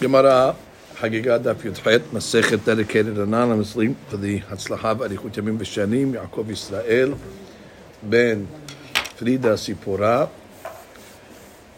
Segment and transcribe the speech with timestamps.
[0.00, 0.56] Gemara
[0.96, 7.18] Hagiga Daf Yudchet Masechet dedicated anonymously to the Hatzlacha Arichut Yamim V'Shanim Yaakov Yisrael
[8.02, 8.46] Ben
[9.16, 10.28] Frida Sipora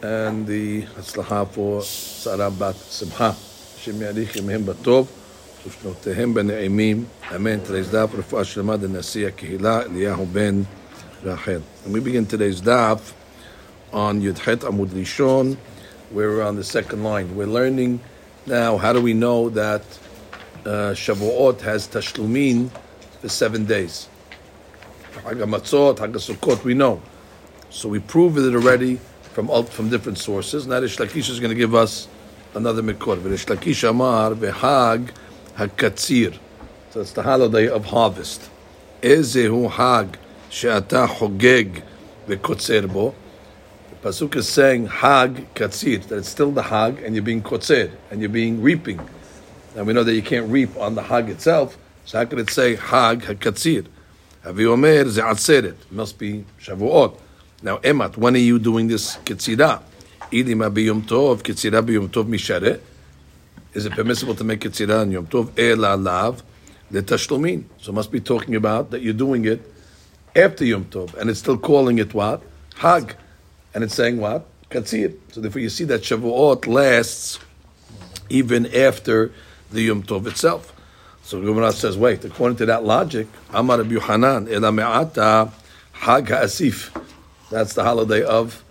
[0.01, 3.35] and the Hatzlacha for Sarah Bat Simcha
[3.77, 5.07] Shem Yarich Yimhem Batov
[5.67, 7.59] ושנותיהם בנעימים, אמן.
[7.65, 10.61] Today's daf, רפואה שלמה דנשיא הקהילה, אליהו בן
[11.23, 11.59] רחל.
[11.85, 13.13] And we begin today's daf
[13.93, 15.57] on Yudchet Amud Rishon, where
[16.10, 17.36] we're on the second line.
[17.36, 18.00] We're learning
[18.46, 19.82] now, how do we know that
[20.64, 22.70] uh, Shavuot has Tashlumin
[23.20, 24.08] for seven days?
[25.24, 27.02] Hag HaMatzot, Hag HaSukkot, we know.
[27.70, 29.00] So we proved it already
[29.32, 30.66] from from different sources.
[30.66, 32.06] Now Rish Lakish is going to give us
[32.54, 33.22] another mikor.
[33.22, 35.10] Rish Amar v'Hag
[35.56, 36.38] HaKatzir.
[36.90, 38.48] So it's the holiday of harvest.
[39.02, 40.18] Ezehu Hag
[40.50, 41.82] she'ata hogeg
[42.28, 43.12] v'kotzer bo.
[44.02, 48.20] Pasuk is saying Hag Katzir, that it's still the Hag and you're being kotzer, and
[48.20, 49.00] you're being reaping.
[49.74, 52.50] And we know that you can't reap on the Hag itself, so how could it
[52.50, 53.86] say Hag HaKatzir?
[54.44, 54.88] Avi Omer.
[54.88, 57.18] It must be Shavuot.
[57.62, 59.82] Now, Emat, when are you doing this Ketzirah?
[60.30, 62.80] Idim Abiyom Tov, Ketzirah Biyom Tov Mishareh.
[63.74, 65.58] Is it permissible to make Ketzirah on Yom Tov?
[65.58, 66.44] Ela Lav,
[66.92, 67.64] Letashlomin.
[67.78, 69.60] So must be talking about that you're doing it
[70.36, 72.40] after Yom Tov, and it's still calling it what?
[72.76, 73.16] Hag.
[73.76, 74.46] And it's saying what?
[74.70, 75.14] Katzir.
[75.32, 77.38] So therefore you see that Shavuot lasts
[78.30, 79.32] even after
[79.70, 80.72] the Yom Tov itself.
[81.22, 85.52] So Gemara says, wait, according to that logic, Amar Rabbi Yohanan, Ela Me'ata
[85.92, 86.26] Hag.
[86.26, 88.64] That's the holiday of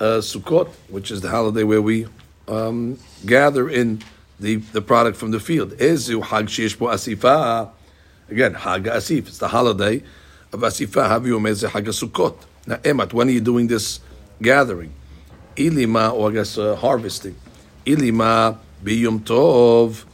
[0.00, 2.08] uh, Sukkot, which is the holiday where we
[2.48, 4.02] um, gather in
[4.40, 5.70] the, the product from the field.
[5.74, 7.70] Ezu Hag Sheish Asifa.
[8.28, 9.28] Again, Hag HaAsif.
[9.28, 10.02] It's the holiday
[10.52, 11.08] of Asifa.
[11.08, 12.34] Havi Umeze Hag HaSukkot.
[12.66, 14.00] Now, Emat, when are you doing this
[14.40, 14.92] gathering?
[15.56, 17.36] Ilima, or I guess uh, harvesting.
[17.84, 20.04] Ilima biyum tov,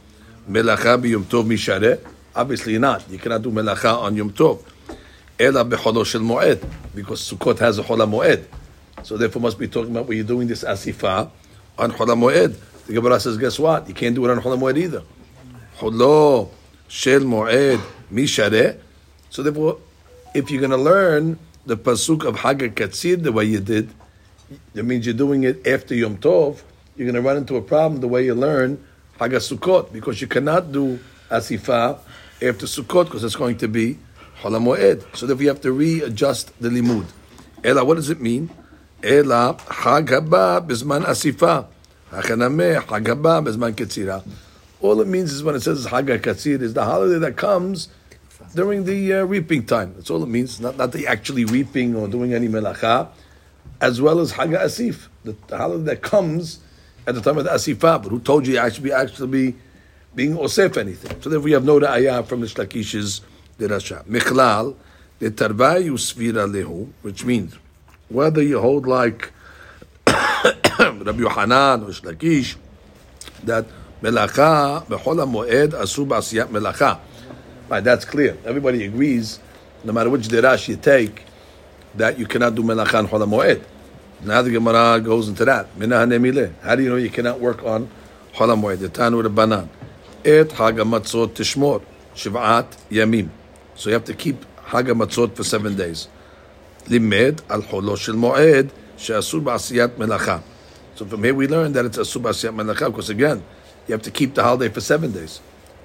[0.49, 1.99] melacha biyum tov mishareh.
[2.35, 3.09] Obviously not.
[3.09, 4.63] You cannot do melacha on yom tov.
[5.39, 8.45] Ela becholo shel moed, because Sukkot has a chola moed.
[9.03, 11.29] So therefore must be talking about when you're doing this asifa
[11.77, 12.55] on chola moed.
[12.87, 13.87] The Gemara says, guess what?
[13.87, 15.03] You can't do it on chola moed either.
[15.77, 16.49] Cholo
[16.87, 17.81] shel moed
[18.11, 18.77] mishareh.
[19.29, 19.79] So therefore,
[20.33, 23.89] if you're going to learn the pasuk of Hag Katzir the way you did,
[24.73, 26.61] that means you're doing it after Yom Tov,
[26.95, 28.83] you're going to run into a problem the way you learn
[29.19, 31.99] Hag Sukkot, because you cannot do Asifa
[32.41, 33.97] after Sukkot, because it's going to be
[34.41, 35.15] Chol Moed.
[35.15, 37.05] So therefore we have to readjust the limud.
[37.63, 38.49] Ela, what does it mean?
[39.01, 41.67] Ela Hag bisman Asifa.
[42.11, 44.25] Hachanameh Hag Haba Bizman Ketzira.
[44.81, 47.89] All it means is when it says Hag Katzir is the holiday that comes
[48.53, 49.93] during the uh, reaping time.
[49.95, 50.59] That's all it means.
[50.59, 53.09] Not, not the actually reaping or doing any melacha
[53.85, 56.59] as well as Hag Asif, the, the holiday that comes
[57.05, 58.01] at the time of the Asifah.
[58.01, 59.55] But who told you I you actually actually be
[60.15, 61.21] being osef anything?
[61.21, 63.21] So therefore, we have no ra'ayah from the Shlakish's
[63.59, 64.03] derasha.
[64.05, 64.75] Michlal
[65.19, 67.53] the tarvayu svira lehu, which means
[68.09, 69.31] whether you hold like
[70.07, 72.55] Rabbi Yohanan or Shlakish
[73.43, 73.67] that
[74.01, 76.99] melacha bechol moed asu b'asiyat melacha.
[77.69, 78.35] Right, that's clear.
[78.45, 79.39] Everybody agrees,
[79.83, 81.23] no matter which derash you take
[81.95, 83.63] that you cannot do melacha on Chol Moed.
[84.25, 85.67] Now the Gemara goes into that.
[86.63, 87.89] How do you know you cannot work on
[88.33, 88.79] Chol Moed?
[88.79, 89.69] The Tanu Rabbanan.
[90.25, 91.83] Et Hag Matzot Tishmor
[92.15, 93.29] Shiv'at Yamim.
[93.75, 96.07] So you have to keep Hag Matzot for seven days.
[96.89, 100.41] Limed al Cholo Shel Moed She'asur Ba'asiyat Melacha.
[100.95, 103.43] So from here we learn that it's Asur Ba'asiyat Melacha because again,
[103.87, 105.39] you have to keep the holiday for seven days.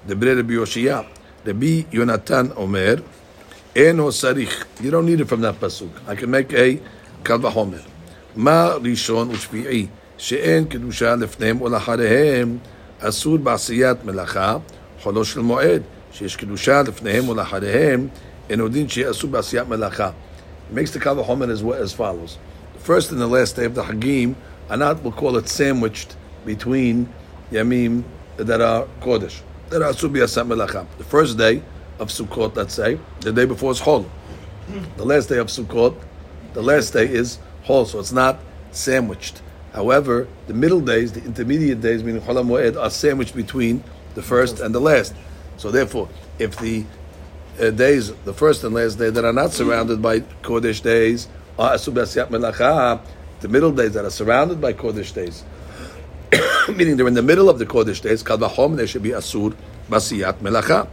[0.07, 1.07] The Bnei Rabbi Yoshiyah.
[1.45, 3.03] Rabbi Yonatan Omer
[3.75, 4.65] Eno sarich.
[4.81, 5.91] You don't need it from that pasuk.
[6.07, 6.79] I can make a
[7.23, 7.39] kal
[8.35, 9.87] Ma rishon ushvi'i
[10.17, 12.57] she'en קדושה lefnem או asur
[12.99, 14.57] אסור בעשיית מלאכה,
[15.01, 15.81] חולו של מועד,
[16.11, 18.07] שיש קדושה לפניהם או לאחריהם,
[18.49, 19.11] אינו דין שיהיה
[20.73, 22.37] makes the kal vachomer as, as follows.
[22.73, 24.35] The first and the last day of the Hagim
[24.69, 26.15] are not, we'll call it sandwiched
[26.45, 27.11] between
[27.51, 28.03] Yamim
[28.37, 30.85] that are Kodesh, that are Subi Asam Melacha.
[30.97, 31.61] The first day
[31.99, 34.05] of Sukkot, let's say, the day before is Chol.
[34.95, 35.95] The last day of Sukkot,
[36.53, 38.39] the last day is Chol, so it's not
[38.71, 39.41] sandwiched.
[39.73, 43.83] However, the middle days, the intermediate days, meaning Chol Moed, are sandwiched between
[44.15, 45.13] the first and the last.
[45.57, 46.09] So therefore,
[46.39, 46.85] if the
[47.59, 51.27] uh, days, the first and last day that are not surrounded by Kodesh days
[51.59, 51.93] are Asub
[52.29, 53.01] Melacha,
[53.41, 55.43] the middle days that are surrounded by Kodesh days,
[56.75, 59.55] meaning they're in the middle of the Kodesh days, Kal Vachom, they should be Asur
[59.89, 60.87] Basiyat Melacha.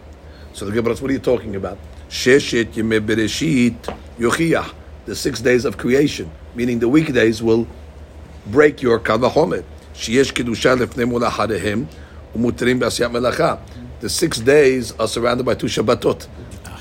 [0.52, 1.78] So the Gemara, what are you talking about?
[2.08, 3.74] Sheshet Yemei
[4.18, 4.74] Yochiyah,
[5.08, 7.66] the six days of creation, meaning the weekdays will
[8.46, 9.64] break your kavahomet.
[9.94, 11.86] Sheyesh kedusha lefnem ulahadehim
[12.36, 13.58] umutrim b'asiyat melacha.
[14.00, 16.28] The six days are surrounded by two Shabbatot.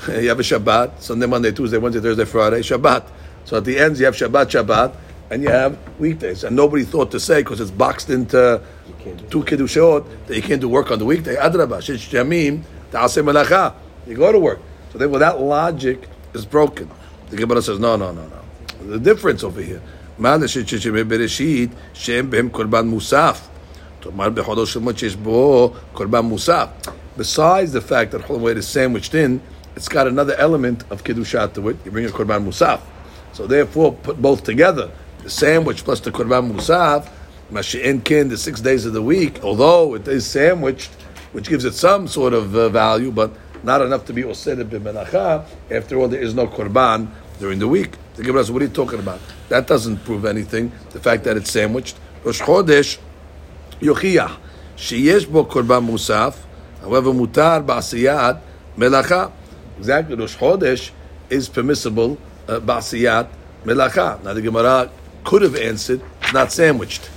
[0.22, 3.08] you have a Shabbat, Sunday, Monday, Tuesday, Wednesday, Thursday, Friday, Shabbat.
[3.46, 4.94] So at the ends you have Shabbat, Shabbat,
[5.30, 6.44] and you have weekdays.
[6.44, 8.62] And nobody thought to say, because it's boxed into
[9.30, 11.36] two Kiddushot, that you can't do work on the weekday.
[11.36, 13.74] Adrabah, Shesh Jamim, Ta'aseh Melacha.
[14.06, 14.60] You go to work.
[14.92, 16.90] So then, well, that logic is broken.
[17.29, 18.89] The Gemara says, no, no, no, no.
[18.89, 19.81] The difference over here.
[20.19, 20.37] מה
[21.07, 23.41] בראשית שהם בהם קורבן מוסף.
[23.99, 26.67] תאמר בחודו של מות שיש בו קורבן מוסף.
[27.17, 29.39] Besides the fact that Chol is sandwiched in,
[29.75, 31.77] it's got another element of Kiddushat to it.
[31.85, 32.79] You bring a Korban Musaf.
[33.33, 34.91] So therefore, put both together.
[35.23, 37.09] The sandwich plus the Korban Musaf,
[37.51, 40.91] Mashi'en Kin, the six days of the week, although it is sandwiched,
[41.33, 43.31] which gives it some sort of uh, value, but
[43.62, 45.44] not enough to be Osed b'menacha.
[45.70, 47.08] After all, there is no Korban
[47.38, 47.92] during the week.
[48.16, 49.20] The Gemara says, what are you talking about?
[49.48, 50.72] That doesn't prove anything.
[50.90, 51.96] The fact that it's sandwiched.
[52.24, 52.98] Rosh Chodesh,
[53.80, 54.36] Yochiyah,
[54.76, 56.36] sheyesh bo Korban Musaf,
[56.80, 58.40] however, mutar ba'asiyat
[58.76, 59.32] melacha.
[59.78, 60.90] Exactly, Rosh Chodesh
[61.30, 62.18] is permissible
[62.48, 63.28] uh, ba'asiyat
[63.64, 64.22] melacha.
[64.24, 64.90] Now the Gemara
[65.24, 66.00] could have answered,
[66.32, 67.10] not sandwiched.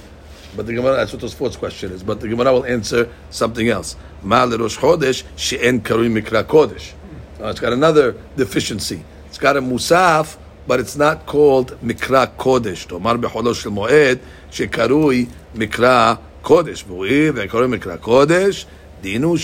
[0.55, 2.03] But the Gemara, that's what the sports question is.
[2.03, 3.95] But the Gemara will answer something else.
[4.23, 6.93] Ma Rosh Chodesh she'en mikra kodesh.
[7.39, 9.03] It's got another deficiency.
[9.27, 10.37] It's got a musaf,
[10.67, 12.87] but it's not called mikra kodesh.
[12.87, 14.19] Tomar becholo shel moed
[14.51, 16.83] shekarui mikra kodesh.
[16.83, 18.65] V'karui mikra kodesh.
[19.01, 19.37] Dinu.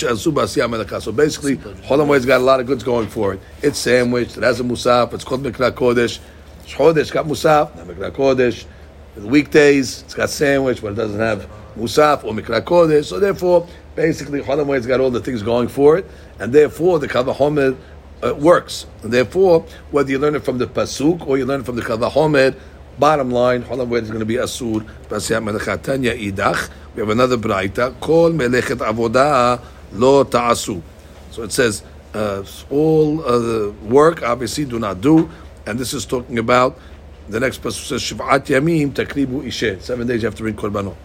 [1.02, 3.40] So basically, Holomoed's got a lot of goods going for it.
[3.64, 4.38] It's sandwiched.
[4.38, 5.14] It has a musaf.
[5.14, 6.20] It's called mikra kodesh.
[6.68, 8.66] Chodesh got musaf, not mikra kodesh.
[9.16, 13.06] The weekdays, it's got sandwich, but it doesn't have musaf or mikra kodesh.
[13.06, 16.06] So therefore, basically, Holomoed's got all the things going for it,
[16.40, 17.76] and therefore the kavahomed
[18.24, 18.86] uh, works.
[19.04, 21.82] And therefore, whether you learn it from the pasuk or you learn it from the
[21.82, 22.56] kavahomed,
[23.00, 24.86] bottom line, Holomoed is going to be asur.
[26.96, 28.00] We have another braita.
[28.00, 29.62] Kol melechet avodah
[29.94, 30.82] lo ta'asu.
[31.32, 31.84] So it says
[32.14, 35.30] uh, all uh, the work obviously do not do,
[35.66, 36.80] and this is talking about
[37.30, 39.82] the next pasuk says shiv'at yamim takribu ishe.
[39.82, 40.96] Seven days you have to bring korbanot.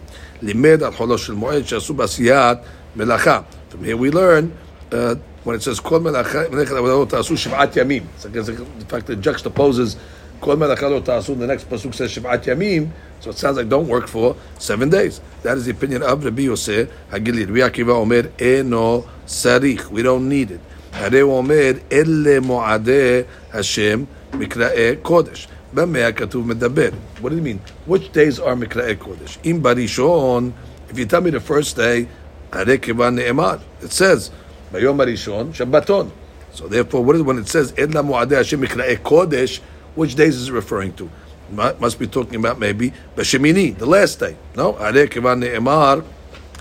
[0.41, 2.65] Limed al cholo shel moed shasu basiyat
[2.96, 3.44] melacha.
[3.68, 4.56] From here we learn
[4.92, 8.06] uh, when it says kol melacha melechet tasu shiv'at yamim.
[8.16, 9.96] So the fact that it juxtaposes
[10.40, 11.38] kol melacha tasu.
[11.38, 12.90] The next pasuk says shiv'at yamim.
[13.20, 15.20] So it sounds like don't work for seven days.
[15.42, 17.48] That is the opinion of Rabbi Yosef Hagilid.
[17.48, 19.86] Rabbi Akiva Omer eno sarich.
[19.90, 20.60] We don't need it.
[20.92, 23.22] הרי הוא אומר, אלה מועדי
[23.52, 24.04] השם
[24.34, 25.48] מקראי קודש.
[25.72, 26.88] במה הכתוב מדבר?
[27.22, 27.58] What do you mean?
[27.86, 29.38] Which days are מקראי קודש?
[29.44, 30.50] אם בראשון,
[30.90, 32.21] if you tell me the first day, הרי כיוון נאמר.
[32.52, 34.30] It says,
[34.72, 36.08] ביום הראשון, שבתון.
[36.54, 39.60] So therefore, what is when it says, אלה מועדי השם מקראי קודש,
[39.96, 41.08] which days is it referring to?
[41.56, 44.34] Must be talking about maybe בשמיני, the last day.
[44.56, 44.60] No?
[44.78, 46.00] הרי כיוון נאמר,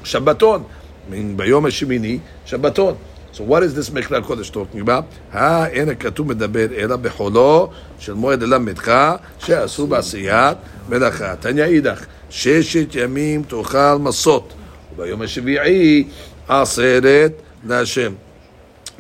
[0.04, 0.64] שבתון.
[0.64, 2.96] I mean, ביום השמיני, שבתון.
[3.34, 5.04] So what is this מקרא קודש talking about?
[5.32, 7.70] האין הכתוב מדבר אלא בחולו
[8.00, 10.58] של מועד ללמדך שאסור בעשיית
[10.90, 11.36] מלאכה.
[11.36, 14.54] תניא אידך, ששת ימים תאכל מסות,
[14.94, 16.04] וביום השביעי
[16.48, 17.32] עשרת
[17.66, 18.14] להשם.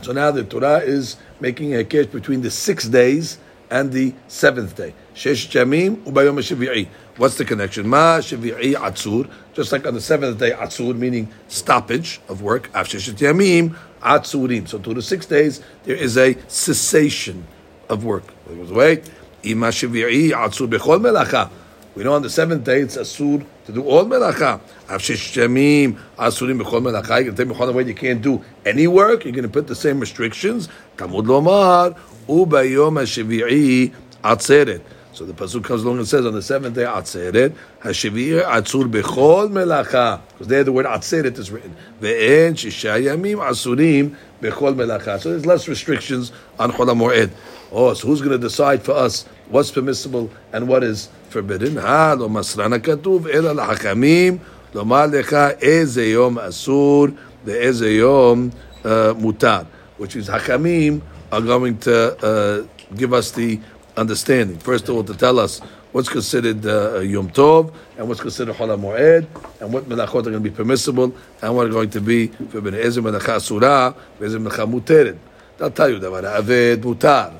[0.01, 3.37] So now the Torah is making a case between the six days
[3.69, 4.91] and the seventh day.
[5.13, 6.85] ששת ימים וביום השביעי.
[7.19, 7.85] What's the connection?
[7.85, 9.23] מה שביעי עצור,
[9.55, 13.69] just like on the seventh day עצור, meaning stoppage of work, אף ששת ימים
[14.01, 14.67] Atzurim.
[14.67, 17.45] So to the six days, there is a cessation
[17.89, 18.23] of work.
[18.47, 19.09] Wait,
[19.43, 21.49] Ima Shavi'i Atzur Bechol Melacha.
[21.94, 24.60] We know on the seventh day it's Asur to do all Melacha.
[24.86, 27.18] Avshish Shamim Asurim Bechol Melacha.
[27.18, 29.24] You can tell me way you can't do any work.
[29.24, 30.70] You're going to put the same restrictions.
[30.96, 31.94] Talmud Lomar
[32.26, 33.92] Ubayom HaShavi'i
[34.24, 34.80] Atzeret.
[35.12, 39.50] So the pasuk comes along and says on the seventh day, Atzeret, Hashivir Atzur Bechol
[39.50, 40.22] Melacha.
[40.28, 41.76] Because there the word Atzeret is written.
[42.00, 45.20] Ve'en Shisha Yamim Asurim Bechol Melacha.
[45.20, 47.30] So there's less restrictions on Chol HaMoed.
[47.70, 51.76] Oh, so who's going to decide for us what's permissible and what is forbidden?
[51.76, 54.38] Ha, lo masrana katuv, ela lahachamim,
[54.72, 58.52] lomar lecha eze yom asur, ve'eze yom
[58.84, 59.66] uh, mutar.
[59.96, 63.58] Which is, hachamim are going to uh, give us the
[63.96, 64.58] understanding.
[64.58, 65.60] First of all, to tell us
[65.92, 69.26] what's considered uh, Yom Tov and what's considered Chol Moed
[69.60, 72.80] and what melachot are going to be permissible and what are going to be forbidden.
[72.80, 75.18] Ezem melacha surah, ezem melacha muteret.
[75.58, 77.32] They'll tell you that aved mutar,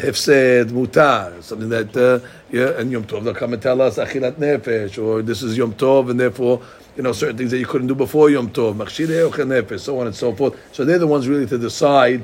[0.00, 2.20] hefsed mutar, something that uh,
[2.50, 5.74] yeah, and Yom Tov they'll come and tell us achilat nefesh or this is Yom
[5.74, 6.62] Tov and therefore
[6.96, 10.06] you know certain things that you couldn't do before Yom Tov, machshirei nefesh, so on
[10.06, 10.58] and so forth.
[10.72, 12.22] So they're the ones really to decide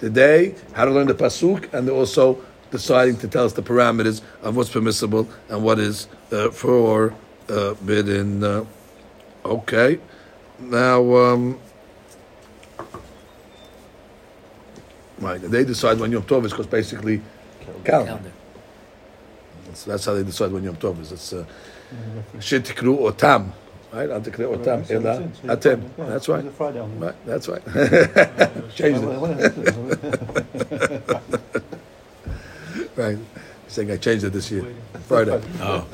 [0.00, 3.62] the day, how to learn the pasuk, and they're also deciding to tell us the
[3.62, 8.44] parameters of what's permissible and what is uh, forbidden.
[8.44, 8.64] Uh,
[9.44, 9.98] Okay.
[10.58, 11.58] Now, um,
[15.20, 17.20] right, they decide when Yom Tov is because basically
[17.84, 18.06] calendar.
[18.06, 18.32] Calendar.
[19.74, 21.12] So that's how they decide when Yom Tov is.
[21.12, 21.44] It's uh,
[22.38, 23.52] Shetikru Otam,
[23.92, 24.10] right?
[24.10, 25.82] Al Tikru Otam Ela Atem.
[25.96, 26.44] That's right.
[26.52, 27.62] Friday Right, that's right.
[28.74, 31.20] Changed it.
[32.96, 33.18] Right.
[33.64, 34.64] He's saying I changed it this year.
[35.06, 35.40] Friday.
[35.60, 35.86] Oh.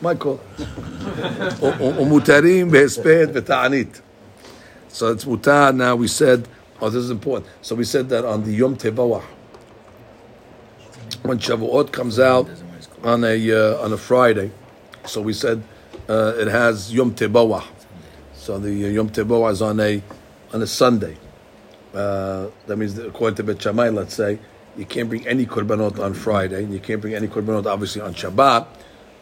[0.00, 0.40] My call.
[1.98, 4.00] Umutarim behesped v'ta'anit.
[4.88, 5.96] So it's mutar now.
[5.96, 6.46] We said,
[6.80, 7.50] oh, this is important.
[7.62, 9.22] So we said that on the Yom Tevawah,
[11.22, 12.48] when Shavuot comes out
[13.02, 14.50] on a uh, on a Friday,
[15.04, 15.62] so we said
[16.08, 17.64] uh, it has Yom Tevawah.
[18.34, 20.02] So the Yom Tevawah is on a
[20.52, 21.16] on a Sunday.
[21.94, 24.38] Uh, that means that according to Bet Shammai, let's say
[24.76, 28.14] you can't bring any korbanot on Friday, and you can't bring any korbanot obviously on
[28.14, 28.66] Shabbat.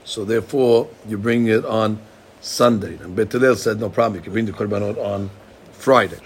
[0.05, 2.01] So therefore, you bring it on
[2.41, 2.97] Sunday.
[2.97, 4.17] And Bet said no problem.
[4.17, 5.31] You can bring the korbanot on
[5.73, 6.19] Friday.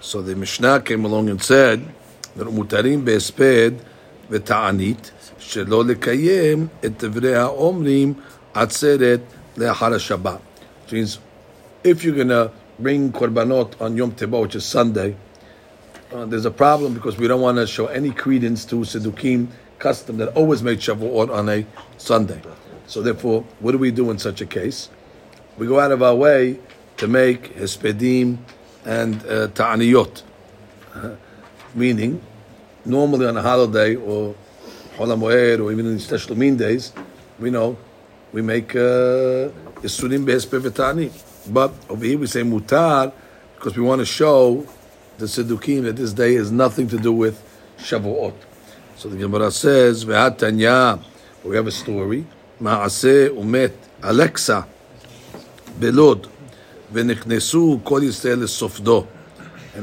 [0.00, 1.84] So the Mishnah came along and said
[2.36, 3.80] that mutarim be'esped
[4.30, 8.14] ותענית, שלא לקיים את דברי האומרים
[8.54, 9.20] עצרת
[9.56, 10.38] לאחר השבת.
[10.86, 11.18] Which means,
[11.82, 15.16] if you're going to bring korbanot on Yom Tebah, which is Sunday,
[16.12, 20.18] uh, there's a problem because we don't want to show any credence to Siddukim custom
[20.18, 21.66] that always made Shavuot on a
[21.98, 22.40] Sunday.
[22.86, 24.90] So therefore, what do we do in such a case?
[25.56, 26.58] We go out of our way
[26.98, 28.38] to make Hespedim
[28.85, 30.23] and uh, Ta'aniyot.
[30.93, 31.15] Uh,
[31.75, 32.21] meaning,
[32.85, 34.35] normally on a holiday or
[34.97, 36.91] Hol HaMoed or even in these Teshlumin days,
[37.39, 37.77] we know
[38.31, 39.49] we make uh,
[39.81, 41.11] Yisurim Behespe V'Ta'ani.
[41.53, 43.11] But over here we say Mutar
[43.55, 44.65] because we want to show
[45.17, 47.41] the Siddukim that this day has nothing to do with
[47.77, 48.33] Shavuot.
[48.95, 52.25] So the Gemara says, we have a story,
[52.61, 54.67] Ma'aseh umet Alexa
[55.79, 56.29] belod
[56.91, 57.11] and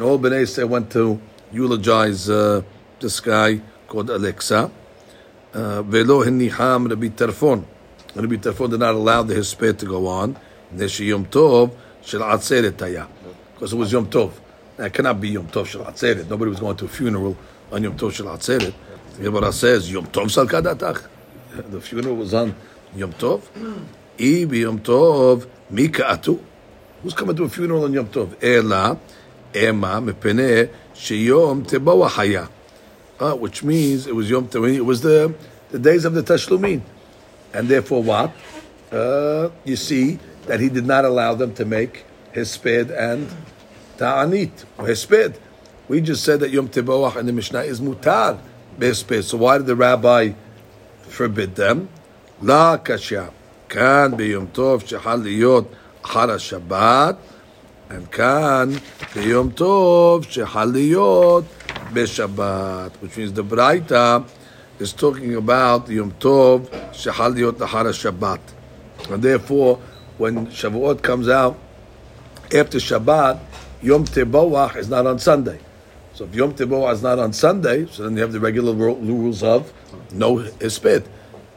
[0.02, 1.20] all Bnei Yisrael went to
[1.52, 2.62] eulogize uh,
[2.98, 4.70] this guy called Alexa.
[5.52, 7.64] Velo hiniham Rabbi Tarfon.
[8.14, 10.36] Rabbi Tarfon did not allow the Hesped to go on.
[10.74, 11.70] Neshi Yom Tov
[12.02, 13.06] shel atzeret taya.
[13.54, 14.32] Because it was Yom Tov.
[14.78, 16.28] it cannot be Yom Tov.
[16.28, 17.36] Nobody was going to a funeral
[17.70, 18.74] on Yom Tov shel atzeret.
[19.16, 21.06] The Gemara says Yom Tov salkadatach.
[21.70, 22.54] The funeral was on
[22.96, 23.42] Yom Tov.
[24.18, 26.40] E Yom Tov mika'atu.
[27.02, 28.42] Who's coming to a funeral on Yom Tov?
[28.42, 28.98] Ela,
[29.54, 32.48] Ema, Mepene, Sheyom Tebawa Haya.
[33.20, 34.74] Ah, which means it was Yom Tov.
[34.74, 35.34] It was the,
[35.70, 36.80] the days of the Tashlumin.
[37.52, 38.32] And therefore, what?
[38.90, 43.28] Uh, you see that he did not allow them to make Hesped and
[43.98, 45.38] Ta'anit, or Hesped.
[45.88, 48.38] We just said that Yom Tebawah and the Mishnah is mutar
[48.78, 49.24] besped.
[49.24, 50.32] So why did the rabbi
[51.02, 51.88] forbid them?
[52.40, 53.32] La kasha
[53.68, 55.66] kan biyom tov shehal liyot
[56.05, 57.15] אחר השבת,
[57.89, 58.69] and כאן
[59.15, 61.43] ביום טוב שחל להיות
[61.93, 64.23] בשבת, which means the Braita
[64.79, 68.39] is talking about the Yom Tov שחל להיות אחר השבת.
[69.09, 69.79] And therefore,
[70.17, 71.57] when Shavuot comes out
[72.53, 73.39] after Shabbat,
[73.81, 75.59] Yom Teboach is not on Sunday.
[76.13, 78.95] So if Yom Teboach is not on Sunday, so then you have the regular ru-
[78.95, 79.73] rules of
[80.11, 81.03] no hispid.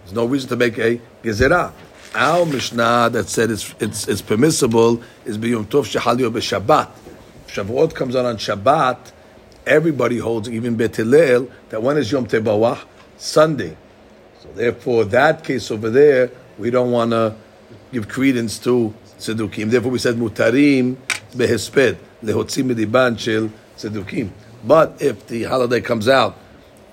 [0.01, 1.73] There's no reason to make a gezerah.
[2.16, 6.90] Our Mishnah that said it's, it's, it's permissible is B'Yom Tov Shechalio b'Shabbat.
[7.48, 9.12] Shavuot comes out on Shabbat.
[9.68, 12.84] Everybody holds, even Bet Hillel, that when is Yom Teboach?
[13.18, 13.78] Sunday.
[14.42, 17.36] So therefore, that case over there, we don't want to
[17.92, 19.70] give credence to Sedukim.
[19.70, 20.98] Therefore, we said mutarim
[21.36, 24.32] behesped lehotzi mediban shel Sedukim.
[24.64, 26.38] But if the holiday comes out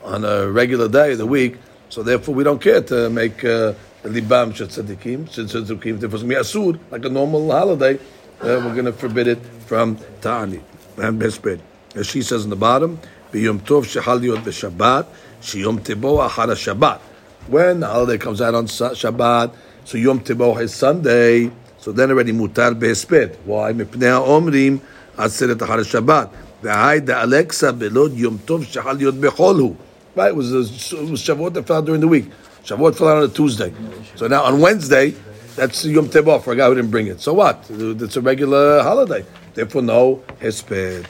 [0.04, 1.56] on a regular day of the week,
[1.88, 3.72] so therefore we don't care to make uh,
[4.08, 7.98] libam shel Sedukim, since Sedukim, if it was going like a normal holiday, uh,
[8.40, 10.60] we're going to forbid it from ta'ani
[10.98, 11.60] and besped.
[11.94, 12.98] As she says in the bottom,
[13.32, 15.06] biyom tov shehal yot b'shabbat,
[15.40, 17.00] shiyom tebo ahar shabbat.
[17.48, 22.32] When the holiday comes out on Shabbat, so Yom Tibo is Sunday, so then already
[22.32, 23.36] mutar besped.
[23.44, 23.72] Why?
[23.72, 24.80] Mipnei omrim
[25.16, 26.30] aseret ahar Shabbat.
[26.60, 29.76] V'hai da'aleksa belod yom tov shehal yot b'chol.
[30.16, 32.24] Right, it was, a, it was Shavuot that fell during the week.
[32.66, 33.72] Shavuot fell out on a Tuesday.
[34.16, 35.14] So now on Wednesday,
[35.54, 37.20] that's Yom Teboch for a guy who didn't bring it.
[37.20, 37.64] So what?
[37.70, 39.24] It's a regular holiday.
[39.54, 41.06] Therefore, no hesped.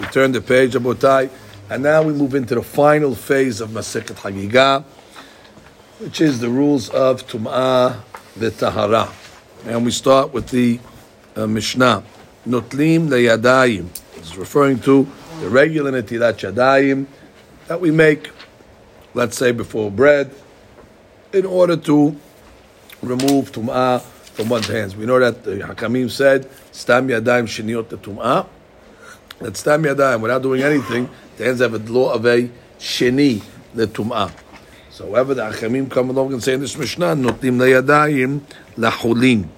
[0.00, 1.30] We turn the page, Abotai,
[1.70, 4.84] and now we move into the final phase of Masechet Hagigah
[5.98, 8.00] which is the rules of Tum'ah
[8.38, 9.12] v'Tahara.
[9.66, 10.78] And we start with the
[11.34, 12.04] uh, Mishnah.
[12.46, 13.88] Notlim leyadayim.
[14.16, 15.08] It's referring to
[15.40, 17.06] the regular netilat yadayim
[17.66, 18.30] that we make,
[19.14, 20.32] let's say, before bread,
[21.32, 22.16] in order to
[23.02, 24.96] remove Tum'ah from one's hands.
[24.96, 28.46] We know that the Hakamim said, Stam Yadayim Shiniot Tum'ah.
[29.40, 33.42] That Stam Yadayim, without doing anything, the hands have a law of a Sheni,
[33.74, 34.32] the Tum'ah.
[34.90, 38.40] So however the Hakamim come along and say in this Mishnah, Notim Layadayim
[38.76, 39.48] Lahulin.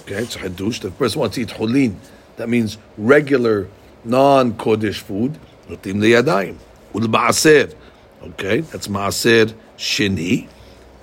[0.00, 0.80] Okay, it's Hadush.
[0.80, 1.96] The person wants to eat Hulin.
[2.36, 3.68] That means regular,
[4.04, 5.38] non-Kodesh food.
[5.68, 6.56] Notim Layadayim.
[6.94, 10.48] Ul Okay, that's Maaser Sheni.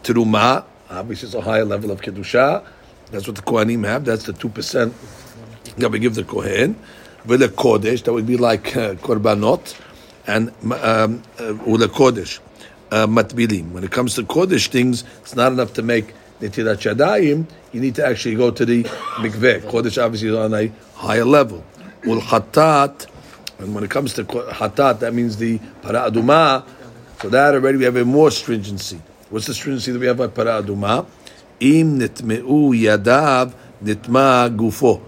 [0.06, 2.64] Teruma, obviously it's a higher level of Kedusha.
[3.10, 4.06] That's what the Kohanim have.
[4.06, 4.94] That's the 2%
[5.78, 6.76] that we give the Kohen.
[7.26, 9.76] V'le Kodesh, that would be like uh, Korbanot.
[10.28, 11.54] And um, uh,
[11.90, 12.38] Kodesh,
[12.92, 13.72] uh, Matbilim.
[13.72, 17.48] When it comes to Kodesh things, it's not enough to make Netilat Shadayim.
[17.72, 19.62] You need to actually go to the Mikveh.
[19.62, 21.66] Kodesh obviously is on a higher level.
[22.06, 23.08] Ul Hatat,
[23.58, 26.64] and when it comes to Hatat, that means the Para Aduma.
[27.24, 29.02] So that already we have a more stringency.
[29.36, 31.06] What's the stringency that we have by Para Aduma?
[31.60, 35.02] Im nitmeu yadav nitma gufo.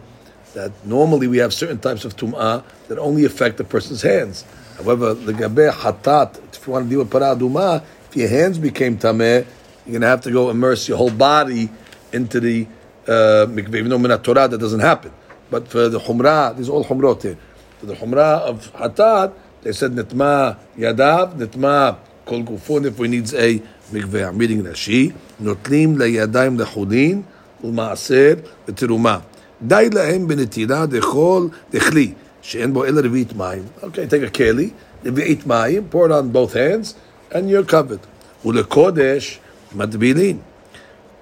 [0.53, 4.43] That normally we have certain types of tum'ah that only affect the person's hands.
[4.75, 8.97] However, the gabe hatat, if you want to deal with paraduma, if your hands became
[8.97, 9.45] tameh,
[9.85, 11.69] you're going to have to go immerse your whole body
[12.11, 12.67] into the
[13.07, 13.75] uh, mikveh.
[13.75, 15.13] Even though minat Torah, that doesn't happen.
[15.49, 17.37] But for the humrah, these all humrot here.
[17.79, 23.33] For the humrah of hatat, they said nitma yadav, nitma kol gufon if we needs
[23.33, 23.63] a
[23.93, 25.11] I'm reading Rashi.
[25.39, 27.21] נוטלים לידיים לחולין
[27.63, 28.33] ולמעשר
[28.67, 29.19] ותרומה.
[29.61, 33.63] די להם בנטילה דכל דכלי, שאין בו אלא רביעית מים.
[33.83, 34.69] אוקיי, a כלי,
[35.05, 36.93] רביעית מים, pour it on both hands,
[37.31, 38.45] and you're covered.
[38.45, 39.39] ולקודש
[39.75, 40.37] מטבילין.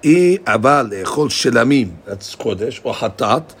[0.04, 3.52] אי אבל לאכול שלמים, that's קודש, או חטאת,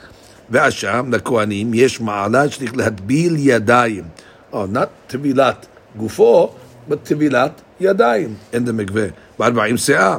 [0.50, 4.04] ואשם, לכהנים, יש מעלה שצריך להטביל ידיים.
[4.52, 6.52] Oh, not טבילת גופו,
[6.90, 9.07] but טבילת ידיים in the מקווה.
[9.39, 10.17] בארבעים שאה.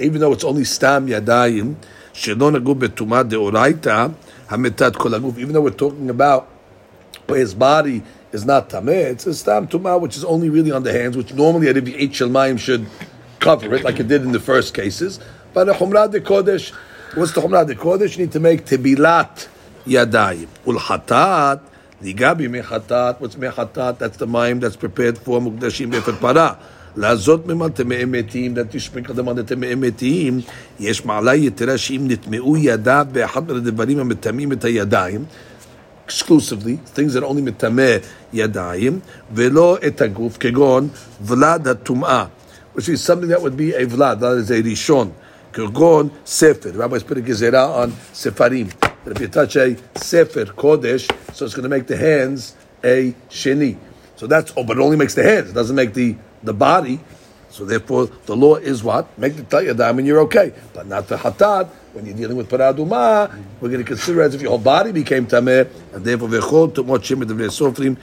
[0.00, 1.74] even though it's only stam yadayim,
[2.12, 4.06] שלא נגעו בטומאה דאורייתא,
[4.48, 6.46] המתת כל הגוף, even though we're talking about
[7.26, 10.82] where his body is not tameh, it's a stam tumah which is only really on
[10.82, 12.86] the hands, which normally a Eight Shalmayim should
[13.40, 15.20] cover it, like it did in the first cases.
[15.54, 16.72] But a Humrah de Kodesh,
[17.14, 18.16] what's the Humrah de Kodesh?
[18.16, 19.48] You need to make tebilat
[19.86, 20.48] yadayim.
[20.66, 21.60] Ul hatat,
[22.02, 23.98] ligabi mechatat, what's mechatat?
[23.98, 26.56] That's the mayim that's prepared for mukdashim befet parah.
[26.96, 30.40] לעזות ממל טמאי מתים, that you sprinkle them on the טמאי מתים,
[30.80, 35.24] יש מעלה יתרה שאם נטמאו ידיו באחד מהדברים המטמאים את הידיים,
[36.08, 37.96] exclusively, things that only מטמא
[38.32, 39.00] ידיים,
[39.34, 40.88] ולא את הגוף, כגון
[41.22, 42.24] ולד הטומאה,
[42.76, 45.10] which is something that would be a ולד, that is a ראשון,
[45.52, 48.66] כגון ספר, rabbis put a גזירה on ספרים,
[49.03, 53.13] that if you touch a sefer kodesh, so it's going to make the hands a
[53.29, 53.77] sheni.
[54.15, 55.49] So that's oh, but it only makes the hands.
[55.49, 56.99] It doesn't make the the body.
[57.49, 61.17] So therefore, the law is what make the tayyadam and you're okay, but not the
[61.17, 61.69] hatad.
[61.93, 65.27] When you're dealing with paraduma, we're going to consider as if your whole body became
[65.27, 67.97] tameh, and therefore vechol to what shemit sofrim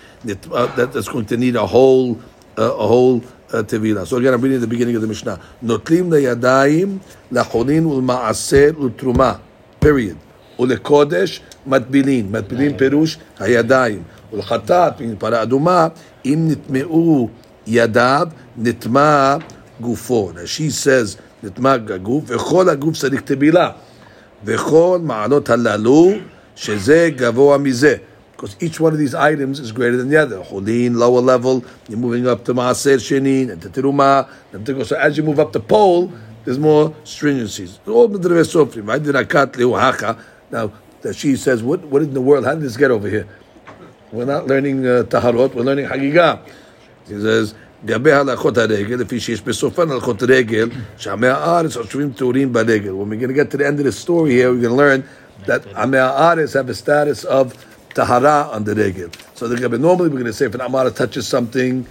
[0.53, 2.21] uh, that's going to need a whole
[2.57, 3.65] uh, a whole uh.
[4.05, 5.41] So again, I'm reading the beginning of the Mishnah.
[5.65, 7.01] Notlim leyadayim
[7.33, 9.41] lachonin ulmaaseh ultruma.
[9.81, 10.17] Period.
[10.60, 15.88] ולקודש מטבילין, מטבילין פירוש הידיים, ולחטאת, פרה אדומה,
[16.26, 17.30] אם נטמעו
[17.68, 19.38] ידיו נטמע
[19.82, 20.32] גופו.
[20.46, 23.70] she says, נטמע הגוף, וכל הגוף צריך טבילה.
[24.46, 26.12] וכל מעלות הללו,
[26.56, 27.96] שזה גבוה מזה.
[28.36, 30.40] Because each one of these items is greater than the other.
[30.42, 34.28] Cholin, lower level, you're moving up to Maaser Shenin, and to Teruma.
[34.86, 36.12] So as you move up the pole,
[36.44, 37.80] there's more stringencies.
[37.88, 39.02] All the Sofrim, right?
[39.02, 40.20] The Rakat Leuhacha.
[40.52, 40.72] Now,
[41.14, 42.46] she says, what, what in the world?
[42.46, 43.28] How did this get over here?
[44.12, 46.40] We're not learning uh, Taharot, we're learning Hagigah.
[47.08, 47.54] He says,
[47.86, 52.92] גבי הלכות הרגל, לפי שיש בסופן הלכות רגל, שעמי הארץ עושבים טהורים ברגל.
[52.92, 54.76] When we're going to get to the end of the story here, we're going to
[54.76, 55.04] learn
[55.46, 57.54] that עמי הארץ have a status of
[57.94, 59.10] tahara on the regel.
[59.36, 61.86] So the normally we're going to say if an amara touches something,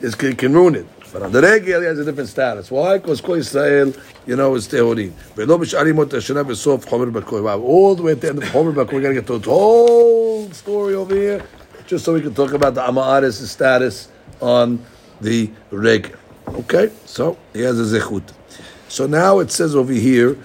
[0.00, 0.86] it can, can ruin it.
[1.11, 2.71] But on the regel, he has a different status.
[2.71, 2.97] Why?
[2.97, 3.93] Because Kol Israel,
[4.25, 5.11] you know, is Tehorim.
[5.35, 7.43] Ve'lo b'sh'arim ot ha'shana v'sof chomer b'koi.
[7.43, 9.37] Wow, all the way to the end of chomer b'koi, we're going to get to
[9.37, 11.45] the whole story over here,
[11.85, 14.07] just so we can talk about the Amaris status
[14.41, 14.83] on
[15.19, 16.15] the regel.
[16.47, 18.31] Okay, so he has a zechut.
[18.87, 20.37] So now it says over here,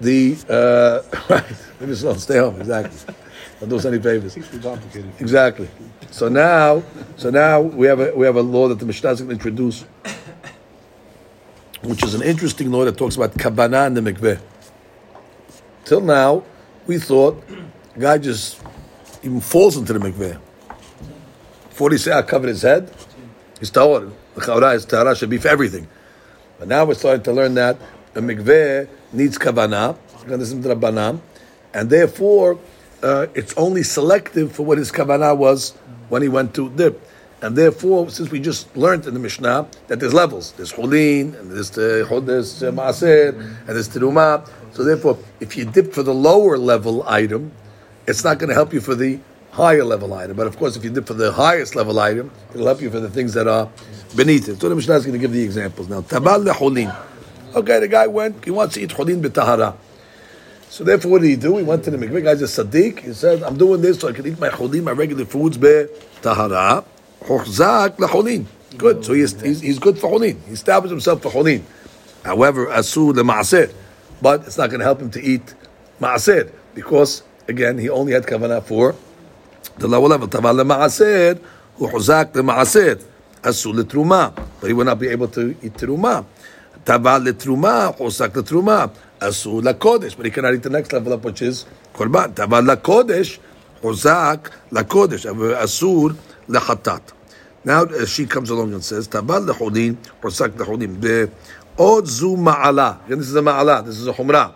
[0.00, 1.44] the, uh, right,
[1.80, 3.14] let me slow, stay home, exactly.
[3.60, 4.36] Don't do us any favors.
[5.20, 5.68] Exactly.
[6.10, 6.82] So now,
[7.16, 9.34] so now we have a we have a law that the Mishnah is going to
[9.34, 9.84] introduce,
[11.82, 14.40] which is an interesting law that talks about kabbalah and the mikveh.
[15.84, 16.44] Till now,
[16.86, 17.42] we thought
[17.94, 18.60] a guy just
[19.22, 20.40] even falls into the mikveh.
[21.90, 22.90] He say I covered his head,
[23.58, 24.12] he's tahor.
[24.34, 25.88] The chaura is tahara should be for everything.
[26.58, 27.76] But now we're starting to learn that
[28.14, 31.20] a mikveh needs kavanah, this is Rabbanan,
[31.72, 32.58] and therefore
[33.04, 35.72] uh, it's only selective for what his kavanah was
[36.08, 37.06] when he went to dip.
[37.42, 41.50] And therefore, since we just learned in the Mishnah that there's levels, there's cholin, and
[41.50, 44.48] there's the there's uh, maaser, and there's teruma.
[44.72, 47.52] So therefore, if you dip for the lower level item,
[48.06, 50.36] it's not going to help you for the higher level item.
[50.36, 53.00] But of course, if you dip for the highest level item, it'll help you for
[53.00, 53.68] the things that are
[54.16, 54.60] beneath it.
[54.60, 56.00] So the Mishnah is going to give the examples now.
[56.00, 56.96] Tabal leholin.
[57.54, 58.42] Okay, the guy went.
[58.42, 59.76] He wants to eat cholin b'tahara.
[60.74, 61.56] So therefore, what did he do?
[61.56, 62.24] He went to the mikveh.
[62.24, 62.98] Guy's a sadiq.
[62.98, 66.84] He said, "I'm doing this so I can eat my cholin, my regular foods b'tahara."
[67.20, 68.46] Hochzak lecholin.
[68.76, 69.04] Good.
[69.04, 70.36] So he's, he's, he's good for cholin.
[70.46, 71.62] He established himself for cholin.
[72.24, 73.72] However, asur lemaaser,
[74.20, 75.54] but it's not going to help him to eat
[76.00, 78.96] maaser because again he only had kavanah for
[79.78, 80.26] the lower level.
[80.26, 81.40] Taval lemaaser,
[81.78, 83.00] hochzak lemaaser,
[83.44, 86.24] asur letruma, but he will not be able to eat truma.
[86.84, 91.41] Taval letruma, hochzak letruma, asur lakodesh, but he cannot eat the next level up, which
[91.41, 92.33] is korban.
[92.33, 93.39] Taval lakodesh,
[93.81, 96.15] hochzak lakodesh, asur
[96.47, 97.01] lechatat.
[97.65, 101.29] Now uh, she comes along and says, Tabal lechudin, or sak lechudin,
[101.79, 104.49] עוד זו מעלה, כן, this is a מעלה, this is a חומרה.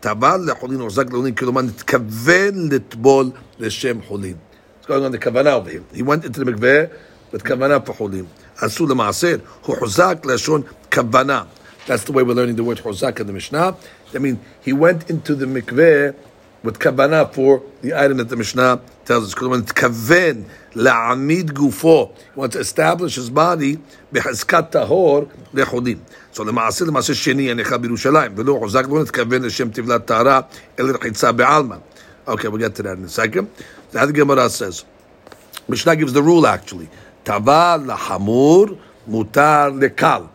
[0.00, 4.34] טבל לחולין או זק לחולין, כלומר נתכוון לטבול לשם חולין.
[4.82, 5.82] It's going on the כוונה over here.
[5.94, 6.84] He went into the מקווה
[7.32, 8.24] with כוונה for חולין.
[8.58, 10.62] עשו למעשר, הוא חוזק לשון
[10.94, 11.42] כוונה.
[11.86, 13.76] That's the way we're learning the word חוזק in the Mishnah.
[14.14, 16.14] I mean, he went into the mikveh
[16.62, 19.34] with kavanah for the item that the Mishnah tells us.
[19.34, 23.78] Because when it's kaven la'amid gufo, he wants to establish his body
[24.12, 26.00] behazkat tahor lechodim.
[26.32, 30.40] So למעשה, למעשה שני הניחה בירושלים, ולא חוזק לא נתכוון לשם טבלת טהרה,
[30.78, 31.76] אלא רחיצה בעלמא.
[32.26, 33.48] Okay, we'll get to that in a second.
[33.92, 34.84] That the Gemara says.
[35.68, 36.88] Mishnah gives the rule actually.
[37.24, 38.76] Tava lahamur
[39.08, 40.28] mutar lekal.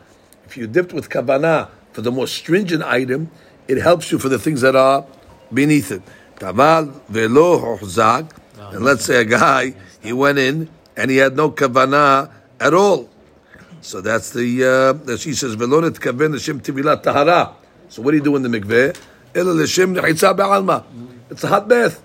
[0.46, 3.30] If you dipped with kavanah for the more stringent item,
[3.68, 5.04] it helps you for the things that are
[5.52, 6.02] beneath it.
[6.36, 8.30] Taval velo hochzag.
[8.56, 12.30] And let's say a guy, he went in and he had no kavanah
[12.60, 13.10] at all.
[13.80, 17.54] So that's the, uh, she says, velo netkaven l'shem tivilat tahara.
[17.88, 18.96] So what do you do in the mikveh?
[19.34, 20.22] It's
[21.44, 22.02] a hot bath.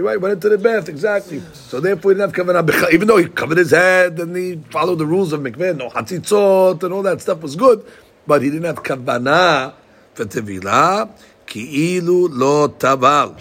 [0.00, 1.42] You're right, went into the bath, exactly.
[1.52, 4.94] So therefore he didn't have kavanah even though he covered his head and he followed
[4.94, 7.84] the rules of mikveh, no hatzitzot and all that stuff was good,
[8.26, 9.74] but he didn't have kavanah
[10.14, 11.10] for tevilah,
[11.44, 13.38] ki'ilu lo taval.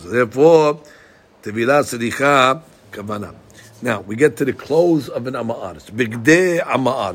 [0.00, 0.80] So therefore,
[1.42, 3.34] tevilah sedicha kavanah.
[3.82, 7.12] Now, we get to the clothes of an am ha'aretz, bigdeh amma.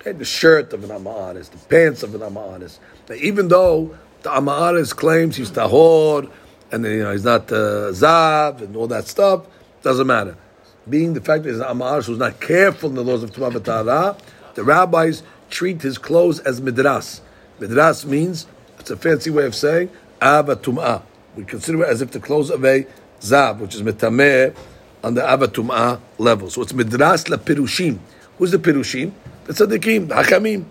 [0.00, 2.58] Okay, the shirt of an amma the pants of an amma.
[2.58, 6.30] Now, even though the amma claims he's tahor,
[6.72, 9.46] and you know, he's not uh, Zav, and all that stuff,
[9.82, 10.36] doesn't matter.
[10.88, 14.16] Being the fact that he's an Ama'aris who's not careful in the laws of Tumah
[14.56, 17.20] the rabbis treat his clothes as midras.
[17.60, 18.46] Midras means
[18.78, 19.90] it's a fancy way of saying
[20.22, 21.02] ava tum'ah.
[21.36, 22.86] We consider it as if the clothes of a
[23.20, 24.56] zav, which is metameh,
[25.04, 26.48] on the ava tum'ah level.
[26.48, 27.98] So it's midras la pirushim.
[28.38, 29.12] Who's the pirushim?
[29.44, 30.64] The tzaddikim, the hakamim.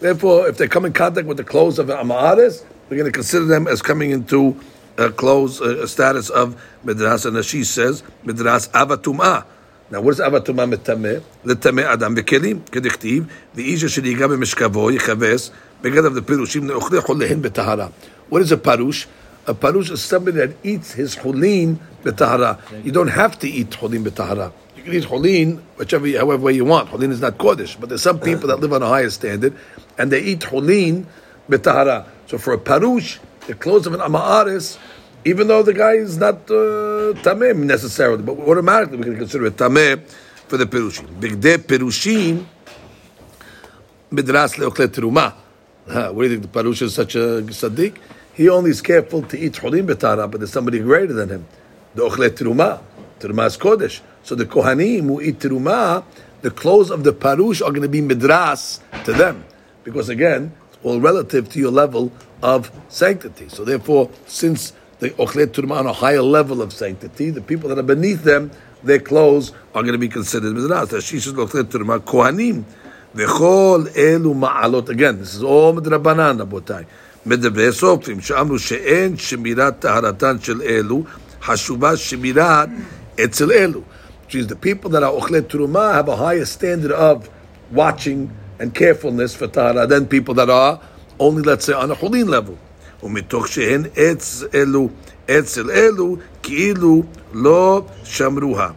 [0.00, 3.12] Therefore, if they come in contact with the clothes of an amaris, we're going to
[3.12, 4.58] consider them as coming into
[4.98, 7.24] Uh, clothes uh, a status of midras.
[7.24, 9.44] And she says, midras ava tum'ah.
[9.90, 11.22] Now, what is avatuma metameh?
[11.44, 17.90] Letameh adam bekelim kedichtiv v'isha sheliga b'mishkavo yichaves begad of the pirushim neochle cholehin betahara.
[18.28, 19.06] What is a parush?
[19.46, 22.58] A parush is somebody that eats his cholin betahara.
[22.84, 24.52] You don't have to eat cholin betahara.
[24.76, 26.90] You can eat cholin whichever, however way you want.
[26.90, 29.56] Cholin is not kodesh, but there's some people that live on a higher standard
[29.96, 31.06] and they eat cholin
[31.48, 32.06] betahara.
[32.26, 34.78] So for a parush, the clothes of an amaris
[35.24, 39.56] even though the guy is not uh, tamim necessarily, but automatically we can consider it
[39.56, 40.00] tameh
[40.46, 41.06] for the perushim.
[41.18, 42.46] Bigde perushim
[44.12, 45.34] midras leokle teruma.
[45.86, 46.52] What do you think?
[46.52, 47.96] The parush is such a tzaddik?
[48.34, 51.46] He only is careful to eat cholim betara, but there's somebody greater than him.
[51.94, 52.80] The teruma.
[53.18, 54.00] Teruma is kodesh.
[54.22, 56.04] So the kohanim who eat teruma,
[56.42, 59.44] the clothes of the parush are going to be midras to them,
[59.82, 60.52] because again,
[60.87, 63.49] it's all relative to your level of sanctity.
[63.49, 67.29] So therefore, since the Ochle Turma on a higher level of sanctity.
[67.29, 68.51] The people that are beneath them,
[68.83, 70.87] their clothes are going to be considered Midras.
[70.87, 72.63] Tashish Ochle Turma Kohanim.
[73.13, 74.87] V'chol elu ma'alot.
[74.87, 76.85] Again, this is all midrabanan, Rabotai.
[77.25, 81.03] מדברי סופרים, שאמרו שאין שמירת טהרתן של אלו,
[81.41, 82.69] חשובה שמירת
[83.23, 83.81] אצל אלו.
[84.27, 87.29] Which is the people that are אוכלי תרומה have a higher standard of
[87.71, 90.79] watching and carefulness for tahara than people that are
[91.19, 92.57] only, let's say, on a chulin level.
[93.03, 94.89] ומתוך שהן עץ אלו,
[95.29, 98.69] אצל אלו, כאילו לא שמרוה.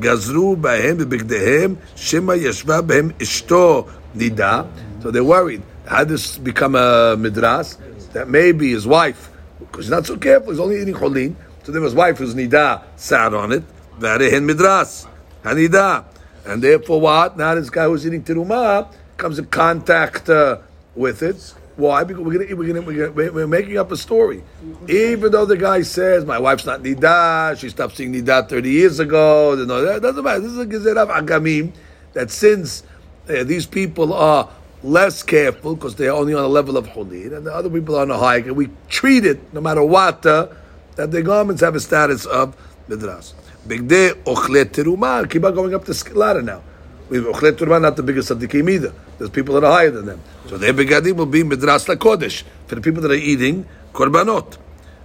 [0.00, 4.62] גזרו בהם בבגדיהם, שמא ישבה בהם אשתו נידה.
[5.02, 7.76] So they're worried had this become a midras,
[8.12, 11.82] that maybe his wife, because he's not so careful, he's only eating cholin, so then
[11.82, 13.64] his wife who's nida sat on it,
[13.98, 15.08] varihin midras,
[15.42, 16.04] hanida.
[16.46, 17.36] And therefore what?
[17.36, 20.59] Now this guy who's eating terumah comes in contact uh,
[20.95, 21.53] with it.
[21.75, 22.05] Why?
[22.05, 24.43] Because we're, gonna, we're, gonna, we're, gonna, we're making up a story.
[24.87, 28.99] Even though the guy says, my wife's not nida, she stopped seeing nida 30 years
[28.99, 30.39] ago, no, that doesn't matter.
[30.39, 31.73] This is a gezerah agamim,
[32.13, 32.83] that since
[33.27, 34.49] uh, these people are
[34.83, 38.03] less careful because they're only on a level of hulin, and the other people are
[38.03, 38.39] on a higher.
[38.39, 40.47] And we treat it, no matter what, uh,
[40.95, 42.55] that their garments have a status of
[42.87, 43.33] midras.
[43.67, 45.29] Bigde ochlet teruma.
[45.29, 46.61] Keep on going up the ladder now
[47.08, 48.92] We ochlet teruma not the biggest tzaddikim either.
[49.18, 50.20] There's people that are higher than them.
[50.48, 54.58] So their begadim will be midras lakodesh for the people that are eating korbanot,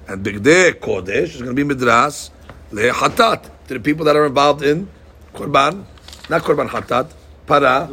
[0.08, 2.30] and bigde kodesh is going to be midras
[2.72, 4.88] lehatat to the people that are involved in
[5.34, 5.84] korban,
[6.30, 7.12] not korban hatat,
[7.48, 7.90] para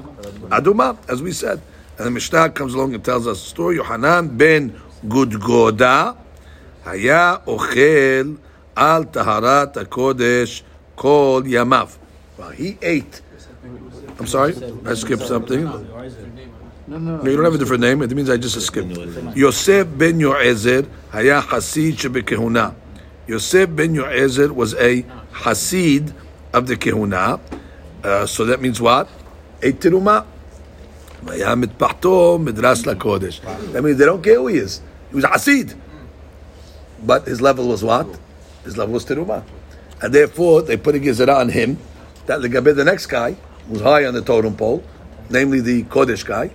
[0.49, 1.61] aduma, as we said.
[1.99, 3.77] And the Mishnah comes along and tells us the story.
[3.77, 6.17] Yohanan ben Gudgoda
[6.85, 8.35] היה אוכל
[8.77, 10.63] על טהרת הקודש
[10.95, 11.89] כל ימיו.
[12.39, 13.21] Well, he ate.
[14.20, 15.64] I'm sorry, I skipped something.
[16.90, 18.02] No, no, no, you don't have a different name.
[18.02, 18.88] It means I just skipped.
[19.36, 22.74] Yosef ben Yo'ezer haya Hasid shebekehuna.
[23.28, 25.04] Yosef ben Yo'ezer was a
[25.34, 26.14] Hasid
[26.54, 27.40] of the Kehuna.
[28.04, 29.10] Uh, so that means what?
[29.62, 30.26] A Tiruma.
[31.24, 31.42] That
[33.84, 34.82] means they don't care who he is.
[35.10, 35.76] He was a Hasid.
[37.04, 38.08] But his level was what?
[38.64, 39.44] His level was teruma,
[40.02, 41.78] And therefore, they put a Gezerah on him
[42.28, 43.36] that the the next guy
[43.70, 44.84] was high on the totem pole,
[45.30, 46.50] namely the Kodesh guy.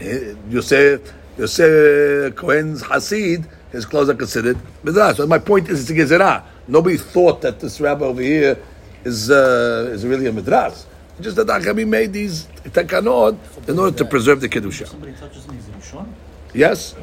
[0.00, 5.14] Eh, Yosef, Yosef Cohen's Hasid, his clothes are considered Mizrah.
[5.16, 6.44] So my point is, it's a Gezerah.
[6.68, 8.58] Nobody thought that this rabbi over here
[9.04, 10.86] is, uh, is really a Madras.
[11.20, 13.36] Just that Achamim made these takanot
[13.68, 14.86] in order to preserve the Kedusha.
[14.86, 16.04] Somebody touches me, is
[16.52, 16.94] Yes.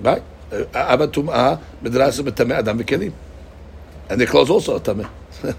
[0.00, 0.22] Right?
[0.52, 3.12] Uh, Abba Tum'ah, Madras, Adam, Kelim.
[4.08, 5.08] And their clothes also are Tameh.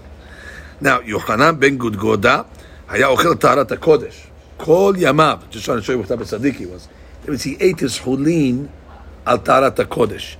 [0.82, 2.46] Now, Yochanan ben Gudgoda
[2.89, 4.27] היה אוכל טהרת הקודש.
[4.57, 6.87] כל ימיו, just trying to show you what type of tzaddik he was.
[7.23, 8.67] That means he ate his chulin
[9.25, 10.37] על טהרת הקודש.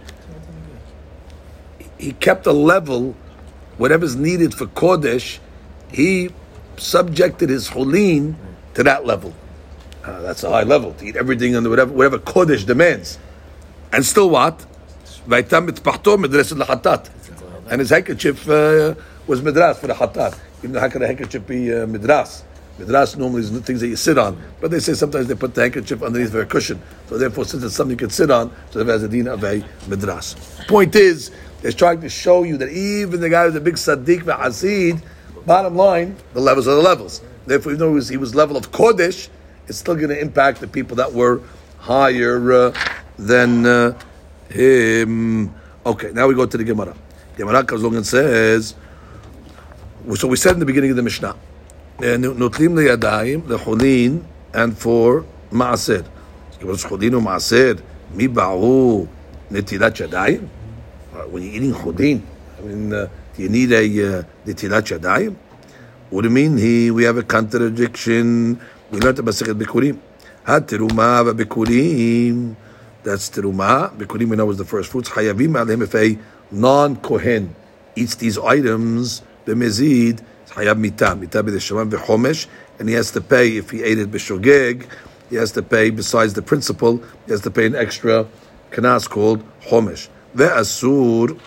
[1.98, 3.16] He kept a level,
[3.78, 5.40] whatever's needed for kodesh,
[5.92, 6.30] he
[6.78, 8.36] subjected his chulin
[8.74, 9.34] to that level.
[10.04, 13.18] Uh, that's a high level, to eat everything under whatever, whatever kodesh demands.
[13.92, 14.66] And still what?
[15.28, 17.10] והייתה מטפחתו מדרסת לחטאת.
[17.70, 18.94] And his handkerchief uh,
[19.26, 20.36] was midras for the hatat.
[20.63, 22.43] Even how could a handkerchief be uh, midras?
[22.79, 24.41] Midras normally is the things that you sit on.
[24.61, 26.81] But they say sometimes they put the handkerchief underneath a cushion.
[27.09, 29.43] So therefore, since it's something you can sit on, so it has a din of
[29.45, 30.37] a midras.
[30.69, 31.31] Point is,
[31.63, 35.03] they're trying to show you that even the guy who's a big tzaddik hasid,
[35.47, 37.23] bottom line, the levels are the levels.
[37.47, 39.29] Therefore, even though he was, he was level of kodesh,
[39.67, 41.43] it's still going to impact the people that were
[41.79, 42.75] higher uh,
[43.19, 43.99] than uh,
[44.51, 45.55] him.
[45.85, 46.97] Okay, now we go to the Gemara.
[47.37, 48.75] Gemara comes along and says,
[50.16, 51.36] so we said in the beginning of the Mishnah,
[52.38, 54.20] נוטלים לידיים, לחולין,
[54.54, 56.02] and for מעשר.
[56.60, 57.74] כיוון שחולין ומעשר,
[58.16, 59.06] מי בערו
[59.52, 60.40] נטילת ידיים?
[61.14, 62.20] When you're eating חולין,
[62.60, 65.34] I mean, uh, do you need a uh, נטילת ידיים?
[66.12, 66.58] What do you mean?
[66.58, 68.60] He, we have a contradiction.
[68.92, 69.98] We learned about Sechet Bikurim.
[70.48, 72.56] התרומה והבikurim,
[73.04, 73.90] that's teruma.
[73.98, 75.10] Bikurim we know was the first fruits.
[75.10, 76.18] Hayavim alim if a
[76.52, 77.56] non-kohen
[77.96, 79.24] eats these items,
[79.55, 82.47] b'mezid, hayav mita, mita b'deshaman v'chomesh,
[82.79, 84.87] and he has to pay if he ate it b'shogeg,
[85.29, 88.27] he has to pay besides the principal, he has to pay an extra
[88.71, 90.09] kanas called chomesh.
[90.35, 91.41] Ve'asur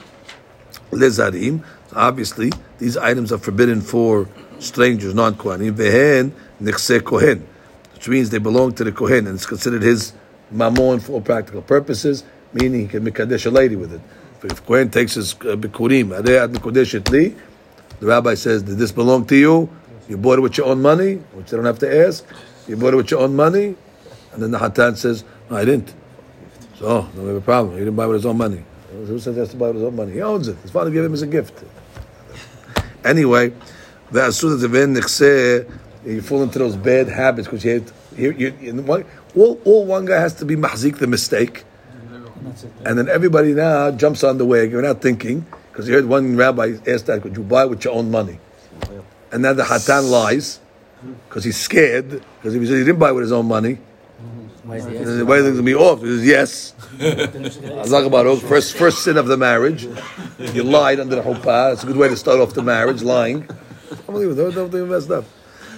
[0.91, 1.63] lezarim.
[1.95, 4.27] Obviously, these items are forbidden for
[4.59, 5.73] strangers, non-kohanim.
[5.73, 7.47] Vehen nechse kohen,
[7.93, 10.13] which means they belong to the kohen, and it's considered his
[10.53, 14.01] mamon for all practical purposes, meaning he can mikadesh a lady with it.
[14.43, 17.33] If Kohen takes his uh, bikurim, adeh mikodesh et li,
[18.03, 19.69] the rabbi says, did this belong to you?
[20.09, 22.25] You bought it with your own money, which they don't have to ask.
[22.67, 23.77] You bought it with your own money,
[24.33, 25.93] and then the hatan says, no, I didn't.
[26.75, 27.75] So, oh, no, we have a problem.
[27.75, 28.65] He didn't buy it with his own money.
[28.91, 30.11] Who says he has to buy it with his own money?
[30.11, 30.57] He owns it.
[30.57, 31.63] His father gave him as a gift.
[33.05, 33.53] Anyway,
[34.11, 35.67] the asur that
[36.05, 37.85] you fall into those bad habits because you,
[38.17, 41.63] you, you, you one, all, all one guy has to be mahzik the mistake,
[42.83, 46.37] and then everybody now jumps on the wagon You're not thinking because he heard one
[46.37, 48.37] rabbi asked that, could you buy with your own money?
[49.31, 50.59] And now the Hatan lies
[51.27, 53.79] because he's scared, because if he said he didn't buy with his own money,
[54.61, 56.01] why is it going to be off?
[56.01, 56.73] He says, yes.
[58.05, 59.87] about first, first sin of the marriage.
[60.37, 61.73] You lied under the chuppah.
[61.73, 63.49] It's a good way to start off the marriage, lying.
[64.07, 64.51] Unbelievable.
[64.51, 65.25] Don't, don't messed up.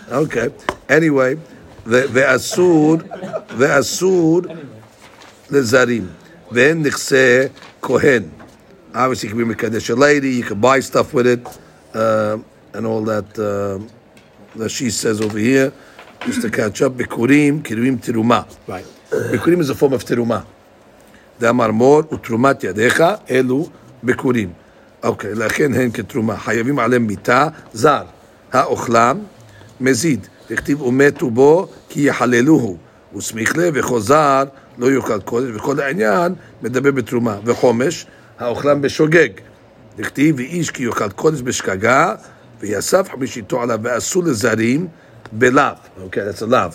[0.10, 0.49] Okay.
[0.89, 1.36] Anyway,
[1.86, 4.67] the, asud, Asur, the Asur,
[5.47, 6.12] the Zarim.
[6.51, 8.44] Then Nikseh Kohen.
[8.95, 11.45] Obviously, you can be Mekadesh a lady, you can buy stuff with it,
[11.93, 12.38] uh,
[12.73, 13.77] and all that, uh,
[14.55, 15.73] that she says over here.
[16.25, 18.47] Just to catch up, Bikurim, Kirim Tiruma.
[18.67, 18.86] Right.
[19.12, 20.45] Bikurim is a form of Tiruma.
[21.39, 23.69] דאמר מור ותרומת ידיך אלו
[24.03, 24.49] ביקורים.
[25.03, 26.38] אוקיי, לכן הן כתרומה.
[26.38, 28.03] חייבים עליהם מיתה, זר.
[28.53, 29.19] האוכלם,
[29.81, 30.27] מזיד.
[30.49, 32.77] וכתיב ומתו בו כי יחללוהו.
[33.17, 34.43] וסמיך לב זר
[34.77, 37.38] לא יאכל קודש, וכל העניין מדבר בתרומה.
[37.45, 38.05] וחומש,
[38.39, 39.29] האוכלם בשוגג.
[39.97, 42.15] וכתיב ואיש כי יאכל קודש בשגגה,
[42.59, 44.87] ויסף חמישיתו עליו, ואסור לזרים
[45.31, 45.73] בלאו.
[46.01, 46.69] אוקיי, that's a לאו.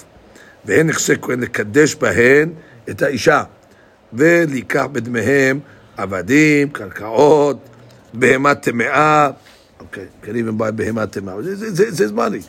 [0.64, 2.52] והן נכסי כהן לקדש בהן
[2.90, 3.42] את האישה.
[4.12, 5.60] ולקח בדמיהם
[5.96, 7.68] עבדים, קרקעות,
[8.14, 9.30] בהמה טמאה.
[9.80, 11.34] Okay, even buy בהמה טמאה.
[11.38, 12.42] Is money.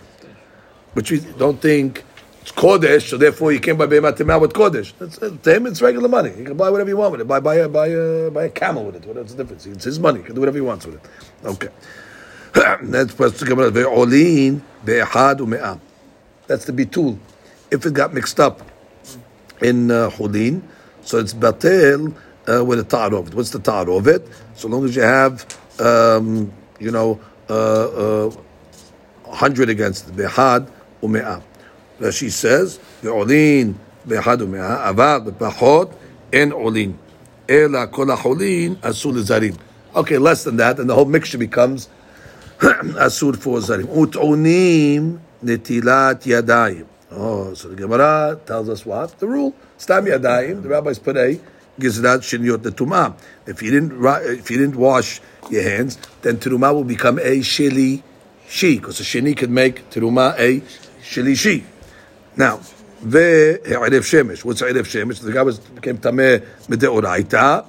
[0.95, 2.10] But you don't think
[2.51, 4.91] It's Kodesh, so therefore you can't buy Behemoth Tamar with Kodesh.
[4.99, 6.31] That's, uh, to him, it's regular money.
[6.31, 7.27] He can buy whatever you want with it.
[7.27, 9.05] Buy, buy, a, buy, a, buy a camel with it.
[9.05, 9.65] What's the difference?
[9.65, 10.19] It's his money.
[10.19, 11.01] He can do whatever he wants with it.
[11.45, 11.69] Okay.
[12.53, 15.79] That's Ve'olin be'ehad u'me'am.
[16.47, 17.17] That's the bitul.
[17.71, 18.61] If it got mixed up
[19.61, 20.61] in uh, Hulin,
[21.03, 22.13] so it's batel
[22.49, 23.33] uh, with a tar of it.
[23.33, 24.27] What's the tar of it?
[24.55, 25.45] So long as you have,
[25.79, 28.29] um, you know, uh, uh,
[29.23, 30.69] 100 against it, behad
[31.01, 31.43] u'me'am.
[32.01, 33.75] Rashi says, ve'olin
[34.07, 35.93] behad ume'ah, aval bepachot
[36.33, 36.97] en olin.
[37.47, 39.57] Ela kol ha'olin asul zarim.
[39.95, 41.89] Okay, less than that, and the whole mixture becomes
[42.59, 43.85] asur for zarim.
[43.85, 46.87] Ut'onim netilat yadayim.
[47.11, 49.19] Oh, so the Gemara tells us what?
[49.19, 49.53] The rule.
[49.77, 51.39] Stam yadayim, the rabbis put a
[51.79, 53.15] gizrat shinyot the tumah.
[53.45, 54.03] If you didn't
[54.39, 58.01] if you didn't wash your hands, then terumah will become a shili
[58.47, 60.61] she, because a sheni can make terumah a
[61.01, 61.63] shili she.
[62.41, 62.57] Now,
[63.09, 64.41] וערב שמש.
[64.41, 65.19] What's ערב שמש?
[65.19, 67.59] The guy was became tameh מדאורייתא.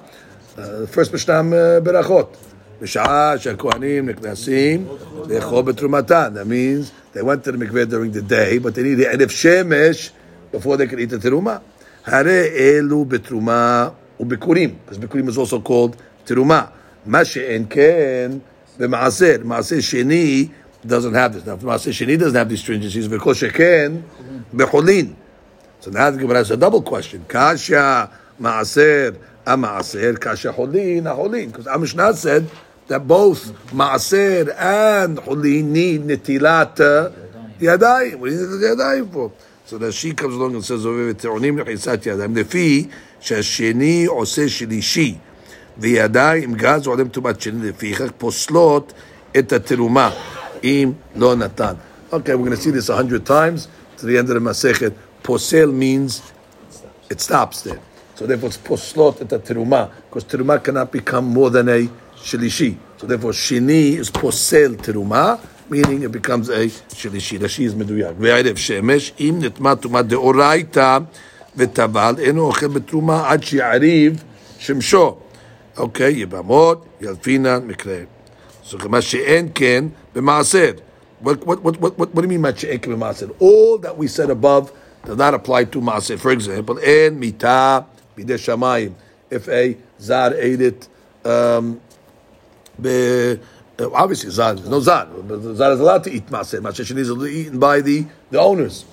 [0.55, 0.59] Uh,
[0.95, 2.37] first משנם uh, ברכות.
[2.81, 4.87] בשעה שהכהנים נכנסים
[5.29, 6.33] לאכול בתרומתן.
[6.35, 10.11] That means they went to the mikveh during the day, but they needed ערב שמש
[10.53, 11.59] before they could eat the terumah.
[12.05, 16.65] הרי אלו בתרומה ובקורים, because בקורים is also called תרומה.
[17.05, 18.31] מה שאין כן
[18.79, 19.35] במעשר.
[19.43, 20.47] מעשר שני
[20.87, 21.45] doesn't have this.
[21.45, 23.91] Now, if מעשר שני doesn't have these stringencies, וכל שכן
[24.53, 25.13] בחולין.
[25.81, 27.25] So now the Gemara has a double question.
[27.27, 28.09] Kasha
[28.41, 31.49] Maaser Amaaser, Kasha Holin Holin.
[31.49, 32.49] Because Amishna said
[32.87, 37.11] that both Maaser and Holin need Netilat uh,
[37.59, 38.15] Yadayim.
[38.15, 39.31] What do need the Yadayim for?
[39.65, 42.87] So that she comes along and says, "ותעונים לחיסת ידיים, לפי
[43.19, 45.15] שהשני עושה שלישי,
[45.77, 48.93] וידיים גז עולם טומאת שני, לפיכך פוסלות
[49.39, 50.11] את התרומה,
[50.63, 51.73] אם לא נתן.
[52.11, 54.93] Okay, we're going to see this a hundred times to the end of the Masechet.
[55.23, 56.21] Posel means
[57.09, 57.79] it stops there.
[58.15, 62.77] So therefore it's poslot at the teruma, because teruma cannot become more than a shilishi.
[62.97, 66.67] So therefore shini is posel teruma, meaning it becomes a
[66.99, 67.49] shilishi.
[67.49, 68.13] She is meduyak.
[68.19, 70.97] וערב שמש, אם נטמע טומאת דאורייתא
[71.55, 74.23] וטבל, אינו אוכל בתרומה עד שיעריב
[74.59, 75.15] שמשו.
[75.77, 77.97] אוקיי, יבמות, ילפינן, מקרה.
[78.72, 80.70] So מה שאין כן במעשר.
[81.22, 83.26] What, what, what, what, what do you mean by שאין כן במעשר?
[83.40, 84.70] All that we said above
[85.04, 86.18] does not apply to מעשר.
[86.18, 87.78] For example, אין מיתה
[88.16, 88.92] בידי שמיים.
[89.30, 90.88] If a zar ate it,
[91.24, 91.80] um,
[92.80, 93.38] be,
[93.78, 95.06] uh, obviously zar, there's no zar.
[95.06, 96.60] But the Zar is allowed to eat מעשר.
[96.60, 98.84] מעשר שני is eaten by the, the owners.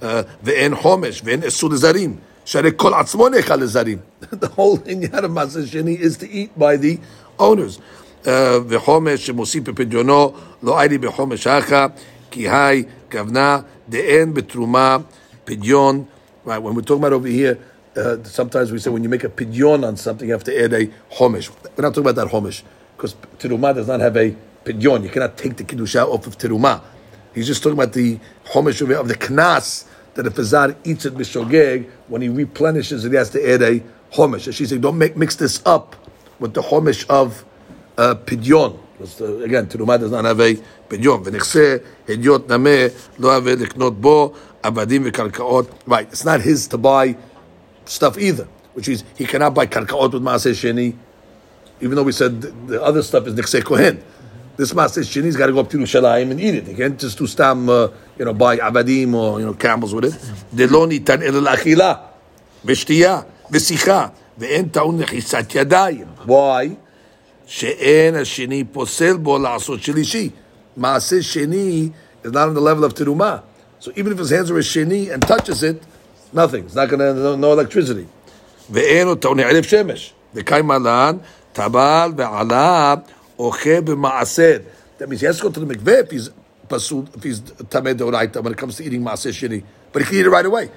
[0.00, 2.16] Uh, ואין חומש, ואין אסור לזרים.
[2.44, 3.98] שהרי כל עצמו נאכל לזרים.
[4.32, 6.98] The whole עניין of מעשר שני is to eat by the
[7.38, 7.80] owners.
[8.24, 8.28] Uh,
[8.68, 10.32] וחומש שמוסיף בפדיונו,
[10.62, 11.86] לא הייתי בחומש אחא,
[12.30, 13.58] כי היי כוונה
[13.88, 14.96] דאין בתרומה
[15.44, 16.04] פדיון.
[16.46, 17.58] Right, when we're talking about over here,
[17.96, 20.72] uh, sometimes we say when you make a pidyon on something, you have to add
[20.72, 21.50] a homish.
[21.76, 22.62] We're not talking about that homish,
[22.96, 24.34] because teruma does not have a
[24.64, 25.02] pidyon.
[25.02, 26.80] You cannot take the kiddusha off of teruma.
[27.34, 28.18] He's just talking about the
[28.52, 29.84] homish of the knas,
[30.14, 33.60] that if a zar eats it b'shogeg, when he replenishes it, he has to add
[33.60, 33.82] a
[34.14, 34.50] homish.
[34.50, 35.94] She's saying, don't make, mix this up
[36.38, 37.44] with the homish of
[37.99, 38.79] uh, pidyon.
[38.99, 40.55] Uh, again, Teruma does not have a
[40.89, 41.23] pidyon.
[41.23, 45.69] Vnechse hediot nameh lo have liknot bo avadim v'karkaot.
[45.85, 47.17] Right, it's not his to buy
[47.85, 50.95] stuff either, which is he cannot buy karkaot with maaseh sheni,
[51.81, 54.03] even though we said the, other stuff is nechse kohen.
[54.57, 56.67] This maaseh sheni's got to go up to Yerushalayim and eat it.
[56.67, 57.87] He can't just do stam, uh,
[58.17, 60.13] you know, buy avadim or you know camels with it.
[60.53, 62.01] Deloni tan el achila,
[62.65, 66.07] v'shtiyah, v'sicha, v'en taun nechisat yadayim.
[66.25, 66.77] Why?
[67.48, 70.30] שאין השני פוסל בו לעשות שלישי.
[70.76, 71.90] מעשה שני
[72.24, 73.42] is not on the level of teruma.
[73.80, 75.82] So even if his hands are a sheni and touches it,
[76.32, 76.64] nothing.
[76.64, 78.06] It's not going to, no, no electricity.
[78.70, 80.12] ואין טעון ערב שמש.
[80.34, 81.16] וקיים עלן,
[81.52, 82.94] טבל ועלה,
[83.38, 84.58] אוכל במעשר.
[84.98, 86.30] That means he has to go to the mikveh if he's
[86.68, 89.62] pasul, if he's tameh deoraita when it comes to eating maaser sheni.
[89.92, 90.70] But he can eat it right away.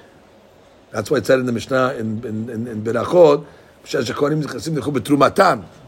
[0.92, 3.46] That's why it said in the Mishnah in in in, in Berachot,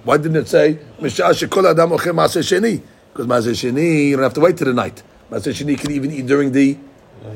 [0.05, 2.83] why didn't it say "Mishah shekol adam maaser sheni"?
[3.13, 5.03] Because maaser sheni you don't have to wait till the night.
[5.31, 6.79] Maaser sheni can even eat during the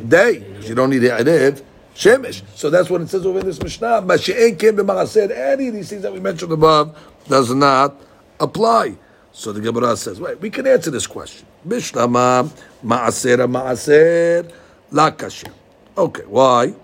[0.06, 1.62] day you don't need the erev
[1.94, 2.42] shemesh.
[2.54, 4.02] So that's what it says over in this Mishnah.
[4.02, 5.30] Mashe'en kem b'maaser.
[5.30, 6.96] Any of these things that we mentioned above
[7.26, 7.98] does not
[8.38, 8.96] apply.
[9.32, 11.46] So the Gemara says, wait, we can answer this question.
[11.66, 12.50] Bishlama
[12.84, 14.52] maaser maaser
[14.90, 15.52] la kasher.
[15.96, 16.74] Okay, why?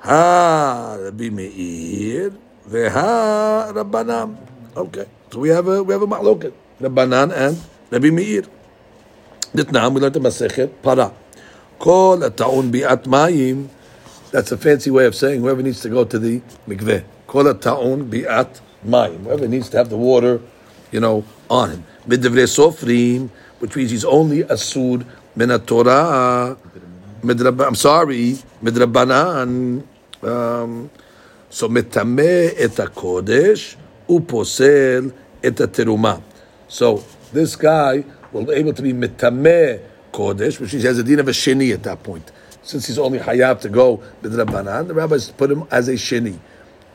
[0.00, 2.32] Ha Rabbi Meir
[2.68, 4.36] veha Rabbanan.
[4.76, 7.56] Okay, so we have a we have a ma'loket Rabbanan and
[7.88, 8.44] Rabbi Meir.
[9.56, 11.14] Ditnam we learned the Masechet Para.
[11.78, 13.68] Kol ataun bi'at mayim.
[14.32, 17.04] That's a fancy way of saying whoever needs to go to the mikveh.
[17.26, 19.24] Kol ataun bi'at mayim.
[19.24, 20.42] Whoever needs to have the water,
[20.92, 21.84] you know, on him.
[22.06, 26.54] Midivrei sofrim, which means he's only asud min Torah.
[27.24, 29.86] I'm sorry, midrabanan.
[30.22, 30.90] Um,
[31.48, 33.76] so metame et kodesh
[34.08, 36.22] uposel et teruma.
[36.68, 39.80] So this guy will be able to be metame
[40.12, 42.32] kodesh, which means he has a din of a sheni at that point.
[42.62, 46.38] Since he's only hayab to go midrabanan, the rabbis put him as a sheni.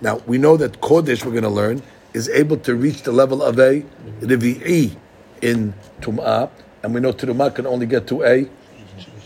[0.02, 1.82] Now we know that kodesh we're going to learn
[2.14, 3.84] is able to reach the level of a
[4.20, 4.96] revi'i
[5.42, 6.50] in tum'ah,
[6.84, 8.50] and we know tum'ah can only get to a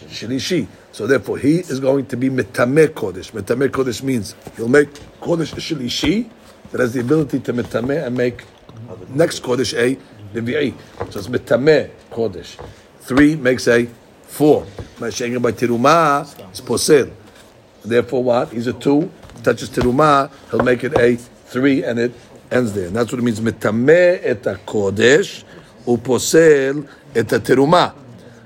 [0.08, 0.68] shlishi.
[0.92, 3.32] So therefore, he is going to be mitameh kodesh.
[3.32, 6.30] Mitameh kodesh means he'll make kodesh shlishi
[6.76, 8.44] that has the ability to mitameh and make
[9.08, 9.96] next kodesh a
[10.34, 10.74] revi'i.
[11.10, 12.60] So it's mitameh kodesh.
[13.00, 13.88] Three makes a
[14.24, 14.68] four.
[15.00, 17.14] By tiruma, it's posel.
[17.82, 18.52] Therefore, what?
[18.52, 19.10] He's a two.
[19.42, 22.12] Touches tiruma, he'll make it a three, and it
[22.52, 22.88] ends there.
[22.88, 23.40] And that's what it means.
[23.40, 25.46] Metameh et kodesh
[25.88, 27.96] uposel et teruma.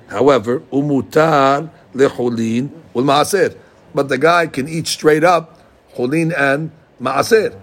[0.08, 3.58] However, umutar lechulin ulmaaser.
[3.96, 5.60] But the guy can eat straight up
[5.96, 6.70] chulin and
[7.02, 7.60] maaser.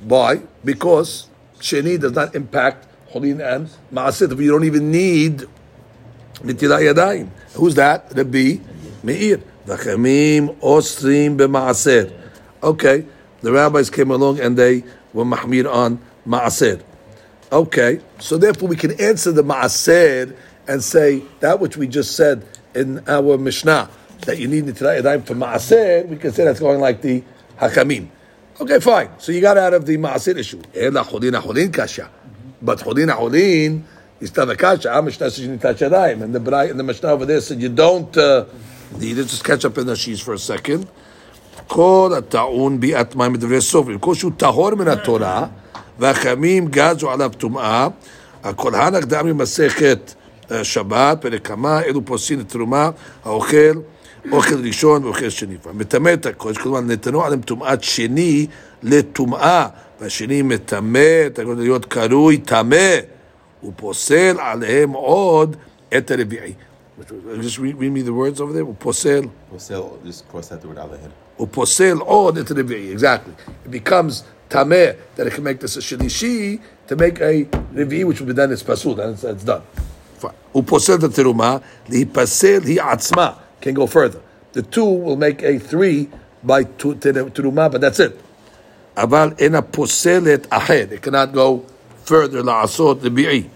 [0.00, 0.42] Why?
[0.64, 1.28] Because
[1.58, 4.30] sheni does not impact chulin and maaser.
[4.40, 5.44] You don't even need
[6.38, 7.28] nitilat yadayim.
[7.54, 8.12] Who's that?
[8.14, 8.58] Rabbi
[9.02, 9.40] Meir.
[9.66, 12.12] V'chamim osrim b'maaser.
[12.62, 13.04] Okay,
[13.42, 16.82] the rabbis came along and they were mahmir on ma'aser.
[17.52, 20.36] Okay, so therefore we can answer the ma'aser
[20.68, 23.90] and say that which we just said in our Mishnah
[24.26, 26.06] that you need nitilat yadayim for ma'aser.
[26.06, 27.22] We can say that's going like the
[27.58, 28.08] hakamim.
[28.60, 29.08] Okay, fine.
[29.18, 30.60] So you got out of the ma'aser issue.
[30.74, 32.10] Ela chodin chodin kasha,
[32.60, 33.82] but chodin chodin
[34.20, 34.92] is still the kasha.
[34.92, 37.62] Our Mishnah says you need nitilat yadayim, and the and the Mishnah over there said
[37.62, 38.44] you don't uh,
[39.00, 39.14] it.
[39.14, 40.86] Just catch up in the sheets for a second.
[41.66, 45.46] כל הטעון ביאת מים בדברי סופרים, כל שהוא טהור מן התורה,
[45.98, 47.88] והחמים גזו עליו טומאה,
[48.44, 50.14] הכל הנח דאמרי מסכת
[50.62, 52.90] שבת, פרק כמה, אלו פוסין לתרומה,
[53.24, 53.80] האוכל,
[54.32, 55.56] אוכל ראשון ואוכל שני.
[55.74, 58.46] מטמא את הקודש, כלומר נתנו עליהם טומאת שני
[58.82, 59.66] לטומאה,
[60.00, 62.96] והשני מטמא, אתה יכול להיות קרוי טמא,
[63.60, 65.56] הוא פוסל עליהם עוד
[65.96, 66.52] את הרביעי.
[67.40, 68.60] Just read, read me the words over there.
[68.60, 69.22] הוא פוסל.
[69.56, 71.10] Just cross that word out ahead.
[71.40, 72.92] uposel od into the revi'i.
[72.92, 73.32] Exactly.
[73.64, 77.44] It becomes tameh that it can make this a shlishi to make a
[77.74, 78.94] revi'i, which will be done as pasul.
[78.94, 79.62] Then it's, it's done.
[80.18, 80.34] Fine.
[80.54, 84.21] Uposel the teruma lihipasel hi atzma can go further.
[84.53, 86.09] The two will make a three
[86.43, 88.19] by tu- te- teruma, but that's it.
[88.95, 90.91] Aval ena poselet ahed.
[90.91, 91.65] It cannot go
[92.03, 93.49] further la'asot revi'i.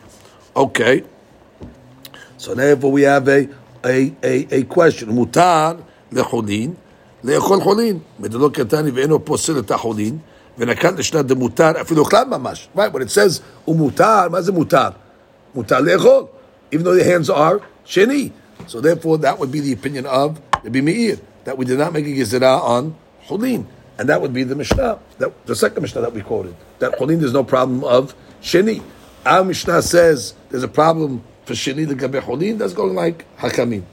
[0.55, 1.03] Okay.
[2.37, 3.47] So therefore we have a
[3.85, 5.09] a a, a question.
[5.09, 6.75] Mutar lechulin.
[7.23, 10.17] לאכול חולין, מדלו קטני ואינו פוסל את החולין,
[10.57, 12.69] ונקט לשנת דמותר, אפילו אוכלן ממש.
[12.75, 14.89] Right, when it says הוא מותר, מה זה מותר?
[15.55, 16.23] מותר לאכול,
[16.71, 18.29] even though the hands are שני.
[18.66, 22.06] So therefore, that would be the opinion of Rabbi Meir that we did not make
[22.06, 22.96] a gezerah on
[23.26, 23.66] chulin,
[23.98, 26.56] and that would be the Mishnah, that, the second Mishnah that we quoted.
[26.78, 28.82] That chulin there's no problem of sheni.
[29.24, 32.58] Our Mishnah says there's a problem for sheni the gabe chulin.
[32.58, 33.84] That's going like hakamim.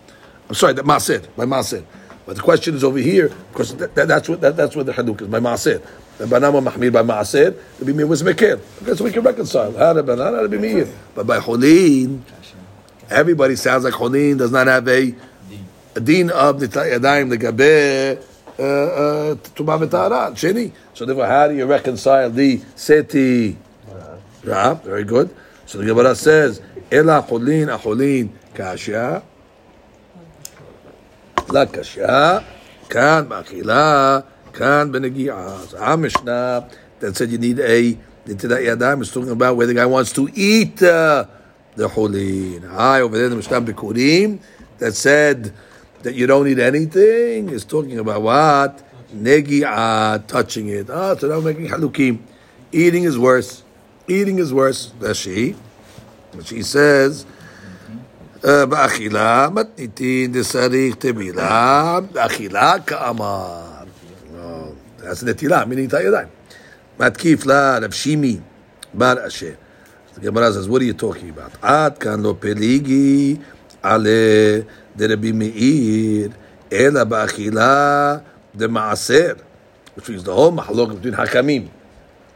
[0.50, 1.86] I'm sorry, that maaser by maaser.
[2.26, 4.94] But the question is over here because that, that, that's what that, that's what the
[4.94, 5.86] haduk is by maaser.
[6.18, 8.62] The banama mahmir by maaser, Rabbi Meir was mekir.
[8.82, 9.72] Okay, so we can reconcile.
[9.78, 12.22] How Rabbi Meir, but by chulin
[13.12, 15.14] everybody sounds like Cholin does not have a,
[15.96, 18.20] a din of nitay yadayim the gabe
[18.58, 20.72] tumah v'tahara sheni.
[20.94, 23.58] So therefore, how do you reconcile the seti?
[24.44, 25.36] Ra, very good.
[25.66, 29.24] So the Gemara says, "Ela cholin acholin kasha."
[31.50, 32.46] La kasha,
[32.88, 35.68] kan ba'achila, kan benegi'ah.
[35.68, 37.94] So Mishnah that said you need a
[38.26, 41.26] netilat yadayim is talking about where the guy wants to eat uh,
[41.77, 42.65] the holin.
[42.65, 44.41] I over there in the Mishnah Bikurim
[44.79, 45.53] that said
[46.03, 48.83] that you don't need anything is talking about what?
[49.15, 50.91] Negi'ah, touching it.
[50.91, 52.19] Ah, so now we're making halukim.
[52.73, 53.63] Eating is worse.
[54.09, 54.93] Eating is worse.
[55.01, 55.55] That's she.
[56.45, 57.25] She says,
[58.43, 63.63] באכילה מתניתין דשריך טבילה, באכילה כאמר.
[65.01, 66.29] That's נטילה, meaning את הידיים.
[67.01, 68.39] מתקיף לה רב שימי
[68.95, 69.53] בר אשר.
[70.22, 73.42] the Gemara says, "What are you talking about?" At lo peligi
[73.84, 74.66] ale
[74.96, 76.30] derebi meir
[76.70, 79.42] ela ba'achila the maaser,
[79.96, 81.70] which means the whole mahalok between Hakamim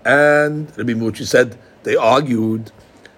[0.04, 2.72] and Rabbi Muchi said they argued.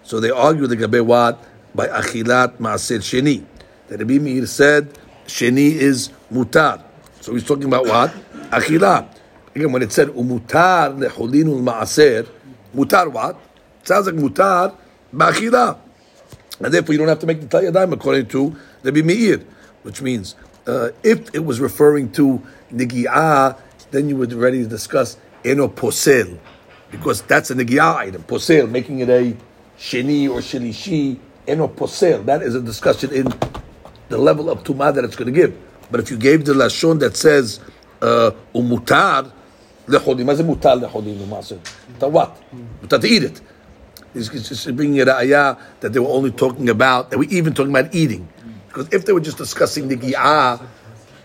[0.03, 1.41] So they argued the gabe what
[1.74, 3.45] by achilat maaser sheni.
[3.88, 4.89] That Rabbi Meir said
[5.28, 6.84] sheni is mutar.
[7.22, 8.13] So he's talking about what
[8.51, 9.07] achilat.
[9.55, 12.28] Again, when it said umutar leholin ul maaser,
[12.76, 13.39] mutar what?
[13.88, 14.76] Sounds like mutar
[15.14, 15.80] ba'achila.
[16.60, 19.46] And therefore, you don't have to make the tayyadim according to the Meir,
[19.84, 20.36] which means
[20.68, 23.58] uh, if it was referring to nigi'ah,
[23.92, 25.16] then you would to discuss
[25.46, 26.38] eno posel,
[26.92, 28.24] because that's a nigi'ah item.
[28.24, 29.34] Posel, making it a
[29.80, 31.18] sheni or shilishi,
[31.48, 32.26] eno posel.
[32.26, 33.34] That is a discussion in
[34.10, 35.58] the level of tumah that it's going to give.
[35.90, 37.62] But if you gave the lashon that says
[38.02, 39.32] umutar
[39.88, 42.12] lechodim, uh, mutar lechodim?
[42.12, 42.44] What?
[42.82, 43.40] Mutar to eat it.
[44.18, 47.93] Just bringing a ra'ayah that they were only talking about, that we even talking about
[47.93, 48.28] eating.
[48.68, 49.95] Because if they were just discussing the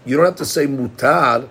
[0.05, 1.49] you don't have to say mutar.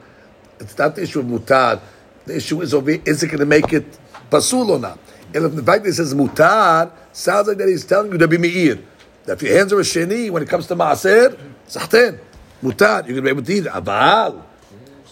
[0.60, 1.80] It's not the issue of mutar.
[2.26, 3.98] The issue is over, is it going to make it
[4.30, 5.00] pasul or not?
[5.34, 8.28] And if the fact that it says mutar, sounds like that he's telling you to
[8.28, 8.80] be me'ir.
[9.26, 12.20] That if your hands are a sheni, when it comes to ma'aser, sahten,
[12.62, 13.72] mutar, you're going to be able to eat it.
[13.72, 14.44] Aval,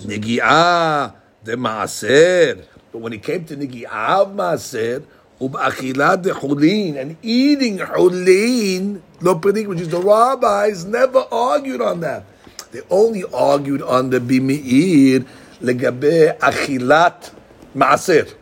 [0.02, 1.14] nigi'ah,
[1.44, 2.66] the ma'aser.
[2.92, 5.06] But when it came to nigi'ah of ma'aser,
[5.40, 12.26] Ub'achilat hulin, and eating hulin, lo which is the rabbis, never argued on that.
[12.72, 15.26] They only argued on the bimi'ir,
[15.62, 17.34] legabe achilat
[17.76, 18.34] ma'asir.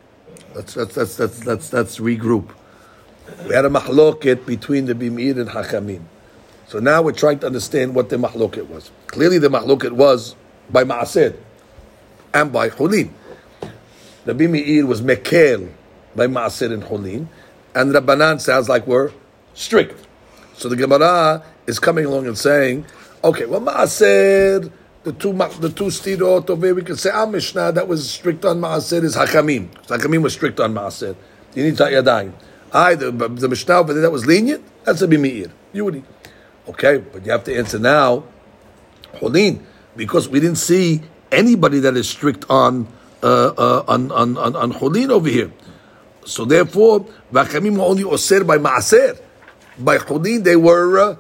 [0.56, 2.50] Let's, that's regroup.
[3.48, 6.02] We had a mahloket between the bimi'ir and hakamim.
[6.68, 8.90] So now we're trying to understand what the mahloket was.
[9.08, 10.36] Clearly the mahloket was
[10.70, 11.36] by ma'asir
[12.34, 13.12] and by hulin.
[14.26, 15.70] The bimi'ir was mekel,
[16.18, 17.28] by Maaser and Cholin,
[17.74, 19.12] and Rabbanan sounds like we're
[19.54, 20.06] strict.
[20.56, 22.86] So the Gemara is coming along and saying,
[23.24, 24.70] okay, well Maaser,
[25.04, 28.44] the two the two stirot over here, we can say our Mishnah that was strict
[28.44, 29.70] on Maaser is Hakamim.
[29.86, 31.16] Hakamim was strict on Maaser.
[31.54, 32.34] You need to yadayim.
[32.74, 35.52] I the, the Mishnah over there that was lenient, that's a bimeir.
[35.72, 36.04] You would
[36.68, 38.26] Okay, but you have to answer now,
[39.14, 39.64] Cholin,
[39.96, 41.02] because we didn't see
[41.32, 42.88] anybody that is strict on
[43.24, 45.52] uh, uh, on on on, on over here.
[46.28, 49.18] So therefore, Vachamim were only osir by maaser.
[49.80, 51.16] By chulin, they were uh,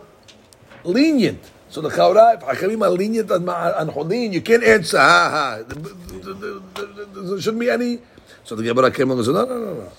[0.84, 1.39] lenient.
[1.70, 5.64] So the Chaura, if are lenient on, on chulin, you can't answer, ha ha.
[5.66, 7.99] There shouldn't be any.
[8.43, 9.91] So the Gemara came along and said, no, no, no, no.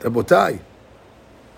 [0.00, 0.60] The Rabotai,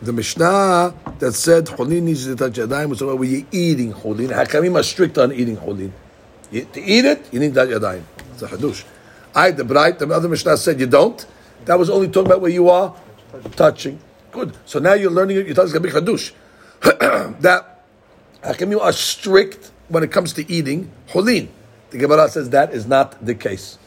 [0.00, 4.28] the Mishnah that said chulin needs to touch yadayim was about where you're eating chulin.
[4.28, 5.58] Hachamim are strict on eating.
[6.52, 8.04] You, to eat it, you need that yadayim.
[8.32, 8.84] It's a hadush.
[9.34, 11.26] I, the bright, the other Mishnah said you don't.
[11.64, 12.94] That was only talking about where you are
[13.56, 13.98] touching.
[14.32, 14.56] Good.
[14.64, 15.46] So now you're learning it.
[15.46, 16.32] You're talking about chadush.
[17.40, 17.84] that
[18.42, 21.48] Hakim are strict when it comes to eating holin.
[21.90, 23.78] The Gemara says that is not the case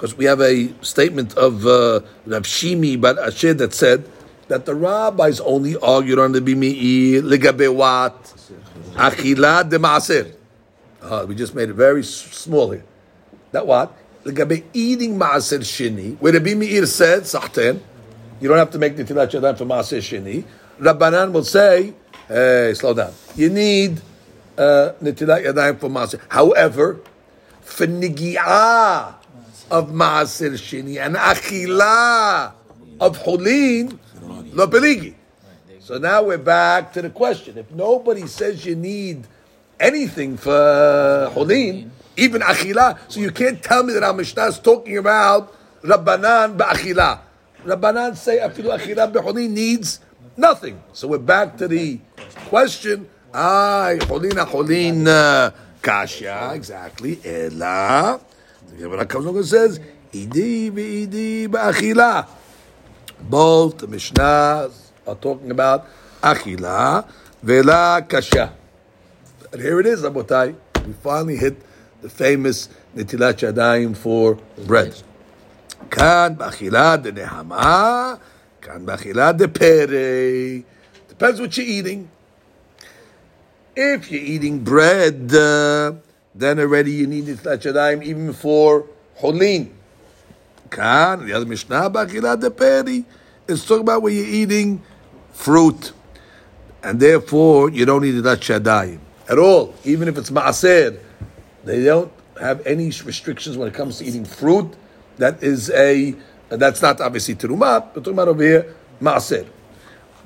[0.00, 4.08] because we have a statement of uh, Rav Shimi Bar Ashi that said
[4.48, 8.14] that the rabbis only argued on the bimi'i legabe what
[8.94, 10.32] achila de maaser.
[11.02, 12.84] Uh, we just made it very small here.
[13.52, 13.92] That what?
[14.24, 17.80] Legabe eating shini, where the bimi'ir said sahten,
[18.40, 20.44] you don't have to make tilat yadayim for maaser shini.
[20.78, 21.94] Rabbanan will say,
[22.28, 23.12] hey, slow down.
[23.34, 24.00] You need
[24.56, 26.20] netilat yadayim for maaser.
[26.28, 27.00] However,
[27.62, 29.14] for nigi'ah
[29.70, 32.52] of maaser shini and achila
[33.00, 33.98] of hulin,
[34.52, 35.14] lo peligi.
[35.78, 37.56] So now we're back to the question.
[37.56, 39.26] If nobody says you need
[39.78, 41.88] anything for hulin,
[42.20, 47.20] even achila, so you can't tell me that our Mishnah is talking about Rabbanan ba'achila.
[47.64, 50.00] Rabbanan say afilu achila b'chulin needs
[50.36, 50.80] nothing.
[50.92, 51.98] So we're back to the
[52.52, 53.08] question.
[53.32, 55.50] Ah, cholin cholin uh,
[55.80, 57.18] kasha exactly.
[57.24, 58.20] Ela.
[58.68, 59.80] The Gemara comes along and says,
[60.12, 62.26] "Idi v'idi ba'achila."
[63.20, 65.86] Both the Mishnahs are talking about
[66.20, 67.08] achila
[67.42, 68.52] vela kasha.
[69.52, 70.54] And here it is, Rabotai.
[70.86, 71.56] We finally hit
[72.02, 75.00] the famous netilat yadayim for bread.
[75.88, 78.20] Kan b'achila de nehama,
[78.60, 80.64] kan b'achila de pere.
[81.08, 82.10] Depends what you're eating.
[83.76, 85.92] If you're eating bread, uh,
[86.34, 88.86] then already you need netilat yadayim even for
[89.16, 89.74] holin.
[90.70, 93.04] Kan, the other Mishnah, b'achila de peri.
[93.48, 94.82] It's talking about when you're eating
[95.32, 95.92] fruit.
[96.82, 98.98] And therefore, you don't need that shadayim
[99.28, 99.74] at all.
[99.84, 100.98] Even if it's maaser,
[101.63, 104.73] they don't have any restrictions when it comes to eating fruit.
[105.17, 106.15] That is a,
[106.49, 109.45] that's not obviously terumah, but talking about over here, maaser.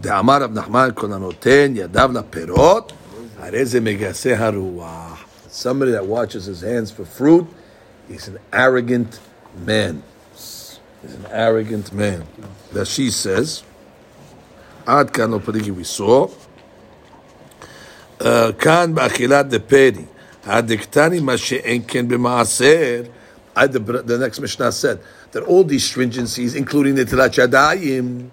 [0.01, 2.93] דאמר רב נחמן כל הנותן ידיו לפירות,
[3.39, 5.25] הרי זה מגסה הרוח.
[5.51, 7.45] Somebody that watches his hands for fruit,
[8.07, 9.19] he's an arrogant
[9.65, 10.03] man.
[11.01, 12.23] He's an arrogant man.
[12.73, 13.63] That she says,
[14.85, 16.27] עד כאן לא פריגי we saw.
[18.19, 18.25] Uh,
[18.59, 20.05] כאן באכילת דפרי,
[20.44, 22.18] The,
[24.20, 25.00] next Mishnah said
[25.32, 28.30] that all these stringencies, including the Tilat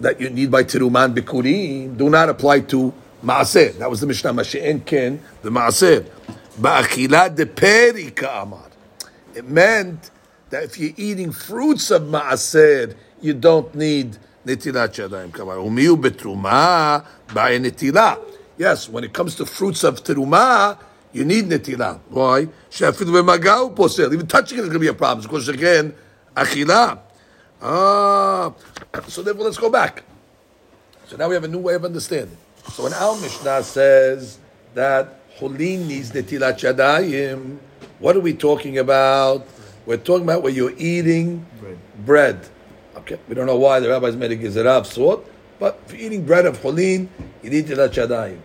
[0.00, 3.78] that you need by Tiruman bikuri, do not apply to Ma'aseh.
[3.78, 6.08] That was the Mishnah, Mashe'en Ken, the Ma'aseh.
[6.58, 8.70] Ba'achila de Peri Ka'amar.
[9.34, 10.10] It meant
[10.50, 17.52] that if you're eating fruits of Ma'aseh, you don't need Netilat Yadayim Umiyu betruma by
[18.56, 20.78] Yes, when it comes to fruits of Terumah,
[21.12, 22.00] you need Netilah.
[22.08, 22.48] Why?
[22.70, 24.12] She'afidu b'magau posel.
[24.12, 25.22] Even touching it is going to be a problem.
[25.22, 25.94] Because again,
[26.36, 26.98] Achilah.
[27.62, 28.52] Ah,
[29.08, 30.02] so therefore, let's go back.
[31.06, 32.36] So now we have a new way of understanding.
[32.72, 34.38] So when our Mishnah says
[34.74, 37.58] that Hulin needs Netilat Yadayim,
[37.98, 39.46] what are we talking about?
[39.86, 41.78] We're talking about where you're eating Bread.
[42.04, 42.48] bread.
[42.96, 45.24] Okay, we don't know why the rabbis made a gezerah of sort,
[45.58, 47.08] but you're eating bread of Hulin,
[47.42, 48.38] you need Netilat Yadayim.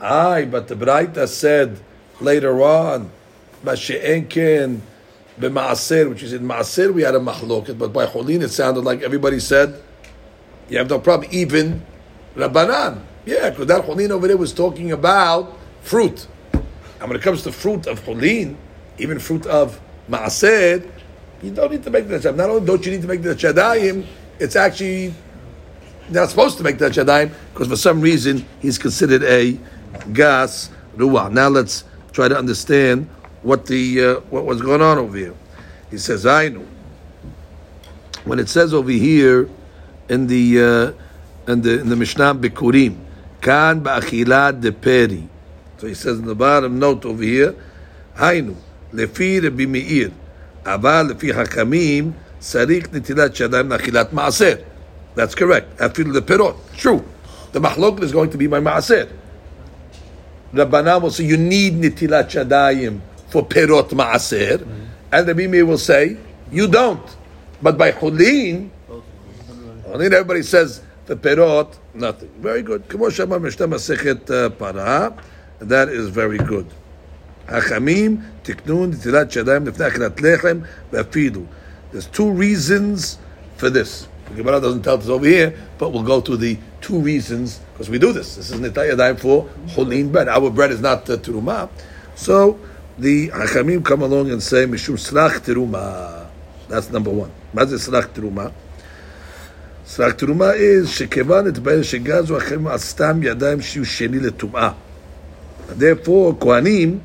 [0.00, 1.80] Aye, but the Braita said
[2.20, 3.10] later on,
[3.64, 4.80] Mashe'enken
[5.38, 9.02] b'ma'aser, which is in Ma'aser we had a mahloket, but by Hulin it sounded like
[9.02, 9.80] everybody said,
[10.68, 11.84] you have no problem, even
[12.34, 13.02] Rabbanan.
[13.24, 16.26] Yeah, because that Hulin over there was talking about fruit.
[16.52, 18.56] And when it comes to fruit of Hulin,
[18.98, 20.88] even fruit of Ma'aser,
[21.42, 22.36] you don't need to make the Shadayim.
[22.36, 24.06] Not only don't you need to make the Shadayim,
[24.38, 25.14] it's actually
[26.10, 29.58] they're not supposed to make that shadayim because for some reason he's considered a
[30.12, 31.32] gas ruah.
[31.32, 33.08] Now let's try to understand
[33.42, 35.34] what the uh, what was going on over here.
[35.90, 36.66] He says, "I know."
[38.24, 39.48] When it says over here
[40.08, 40.94] in the
[41.48, 42.96] uh, in the in the Mishnah Bikurim,
[43.40, 45.28] kan ba'achilat de peri.
[45.78, 47.54] So he says in the bottom note over here,
[48.16, 48.56] "Hainu
[48.92, 50.12] lefi Rabbi Meir,
[50.64, 54.71] aval lefi Hakamim sarik nitilat shadayim nachilat maaser."
[55.14, 55.78] That's correct.
[55.78, 56.56] Afil the Pirot.
[56.76, 57.04] True.
[57.52, 59.10] The Mahlok is going to be my maaser.
[60.52, 64.82] Rabbanan will say, you need Nitilat Shadayim for perot maaser, Mm-hmm.
[65.10, 66.16] And Rabbi Meir will say,
[66.50, 67.04] you don't.
[67.60, 68.70] But by chulin,
[69.86, 72.30] only everybody says, the perot, nothing.
[72.38, 72.88] Very good.
[72.88, 75.16] Kamo Shema Mishnah uh, Para.
[75.58, 76.66] That is very good.
[77.46, 81.46] Hachamim tiknun nitilat shadayim lefnei lechem v'afidu.
[81.90, 83.18] There's two reasons
[83.56, 84.08] for this.
[84.28, 87.90] The Gemara doesn't tell us over here, but we'll go to the two reasons because
[87.90, 88.36] we do this.
[88.36, 90.28] This is Nitaya Daim for Holin bread.
[90.28, 91.68] Our bread is not uh, Teruma.
[92.14, 92.58] So
[92.98, 96.28] the Hachamim come along and say, Mishum Slach Teruma.
[96.68, 97.30] That's number one.
[97.54, 98.52] Mazeh Slach Teruma.
[99.84, 104.74] Slach Teruma is Shekevan et Bayer Shegazu Hachamim Astam Yadayim Shiu Sheni Letumah.
[105.68, 107.00] Therefore, Kohanim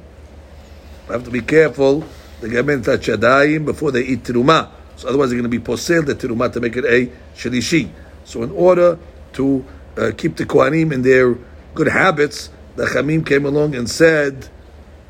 [1.07, 2.03] have to be careful.
[2.41, 4.77] They get touch Yadayim before they eat Teruma.
[4.98, 7.89] So otherwise they're going to be posel the teruma to make it a shlishi.
[8.26, 9.00] So in order
[9.34, 9.66] to
[9.98, 11.36] uh, keep the kohanim in their
[11.76, 14.50] good habits, the chamim came along and said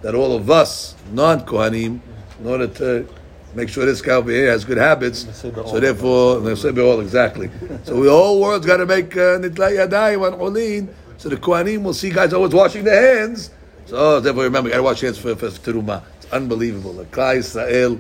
[0.02, 2.00] that all of us non-kohanim,
[2.40, 3.08] in order to
[3.56, 7.50] make sure this here has good habits, so therefore, they say we all exactly.
[7.84, 10.94] So the whole world's got to make uh, nitla yadayim on olin.
[11.18, 13.50] So the kohanim will see guys always washing their hands.
[13.86, 16.04] So therefore, remember, you got to wash your hands for, for, for teruma.
[16.18, 16.94] It's unbelievable.
[16.94, 18.00] The Klal Israel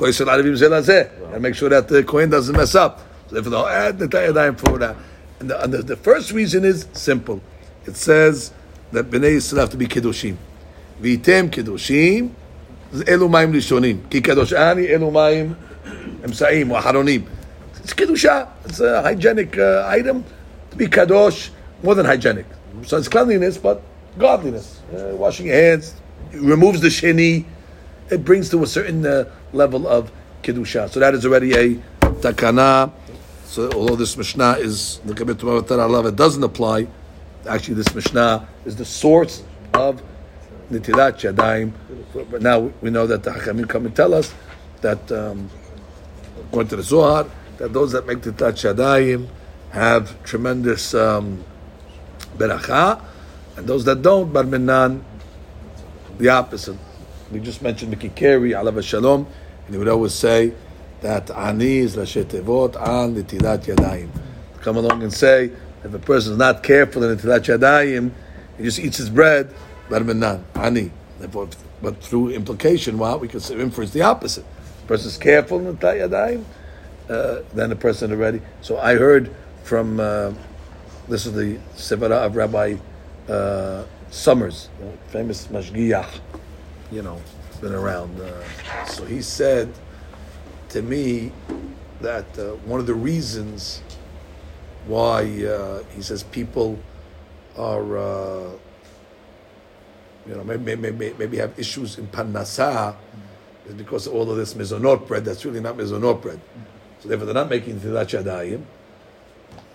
[0.00, 3.00] Kohen Arabim Zelazeh, and make sure that the Kohen doesn't mess up.
[3.28, 4.96] So therefore, they'll add the Yadayim for that.
[5.40, 7.40] And, the, and the, the first reason is simple.
[7.84, 8.52] It says
[8.92, 10.36] that Bnei Yisrael have to be Kedoshim.
[11.00, 12.30] V'item Kedoshim,
[13.08, 14.00] אלו מים ראשונים.
[14.10, 15.54] כי קדוש אני, אלו מים
[16.24, 17.24] אמצעים או אחרונים.
[17.84, 18.48] It's kedusha.
[18.64, 20.24] It's a hygienic uh, item
[20.70, 21.50] to be kadosh,
[21.82, 22.46] more than hygienic.
[22.84, 23.82] So it's cleanliness, but
[24.18, 24.80] godliness.
[24.92, 25.94] Uh, washing your hands,
[26.32, 27.44] it removes the sheni,
[28.11, 30.11] it brings to a certain uh, level of
[30.43, 30.89] kedusha.
[30.89, 32.91] So that is already a takana.
[33.45, 36.87] So although this mishnah is the love, it doesn't apply.
[37.47, 39.43] Actually, this mishnah is the source
[39.73, 40.01] of
[40.69, 41.71] nitilat yadayim.
[42.29, 44.33] But now we know that the Hachamim come and tell us
[44.81, 45.49] that, um,
[46.47, 49.27] according to the Zohar, that those that make nitilat yadayim
[49.71, 51.43] have tremendous um,
[52.37, 53.01] beracha,
[53.55, 55.03] and those that don't, bar minan,
[56.17, 56.77] the opposite.
[57.31, 59.25] We just mentioned Miki Keri, alav shalom,
[59.65, 60.53] and he would always say
[60.99, 64.09] that ani is lashetevot an nitilat yadayim.
[64.59, 65.51] Come along and say
[65.83, 68.11] if a person is not careful in nitilat yadayim,
[68.57, 69.53] he just eats his bread,
[69.89, 70.91] bar minan, ani.
[71.81, 74.45] But through implication, well, we could inference the opposite.
[74.81, 76.43] The person is careful in nitilat yadayim,
[77.09, 78.41] uh, then the person already.
[78.59, 80.33] So I heard from uh,
[81.07, 82.75] this is the Sevara of Rabbi
[83.29, 84.67] uh, Summers,
[85.07, 86.19] famous Mashgiach,
[86.91, 87.21] you know,
[87.61, 88.19] been around.
[88.19, 89.71] Uh, so he said
[90.69, 91.31] to me
[92.01, 93.81] that uh, one of the reasons
[94.87, 96.77] why uh, he says people
[97.57, 98.49] are, uh,
[100.27, 102.95] you know, maybe, maybe, maybe have issues in Parnasah
[103.67, 106.39] is because all of this mezonot bread that's really not mezonot bread.
[106.99, 108.63] So therefore they're not making tilat yadayim,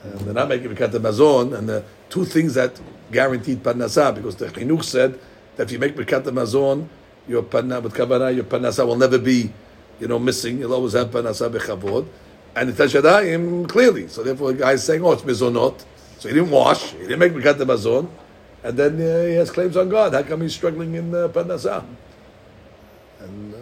[0.02, 4.46] and they're not making Birkat Mazon, and the two things that guaranteed Parnasah, because the
[4.46, 5.18] Chinuch said
[5.56, 6.88] that if you make Birkat Mazon,
[7.28, 9.52] your Parnasah, with Kavanah, your Parnasah will never be,
[10.00, 10.58] you know, missing.
[10.58, 12.06] You'll always have Parnasah Bechavod.
[12.54, 14.08] And the Tashadayim, clearly.
[14.08, 15.84] So therefore, the guy is saying, oh, it's Mizonot.
[16.18, 18.08] So he didn't wash, he didn't make Birkat Mazon,
[18.62, 20.14] and then uh, he has claims on God.
[20.14, 21.84] How come he's struggling in uh, Parnasah?
[23.20, 23.58] And, uh,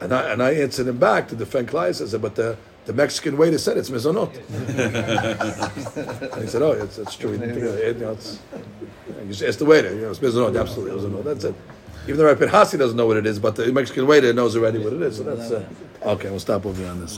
[0.00, 1.88] and, I, and I answered him back to defend Klal.
[1.88, 2.56] I said, but the
[2.86, 4.34] the Mexican waiter said it's mezonot.
[6.32, 7.96] and he said, "Oh, it's, it's true." He didn't think of it.
[7.96, 8.40] You, know, it's,
[9.22, 9.94] you just ask the waiter.
[9.94, 10.58] You know, it's mezonot.
[10.58, 11.24] Absolutely, mezonot.
[11.24, 11.54] That's it.
[12.04, 14.78] Even the Rabbi Hasi doesn't know what it is, but the Mexican waiter knows already
[14.78, 15.18] what it is.
[15.18, 15.64] So that's uh,
[16.02, 16.30] okay.
[16.30, 17.08] We'll stop over on this.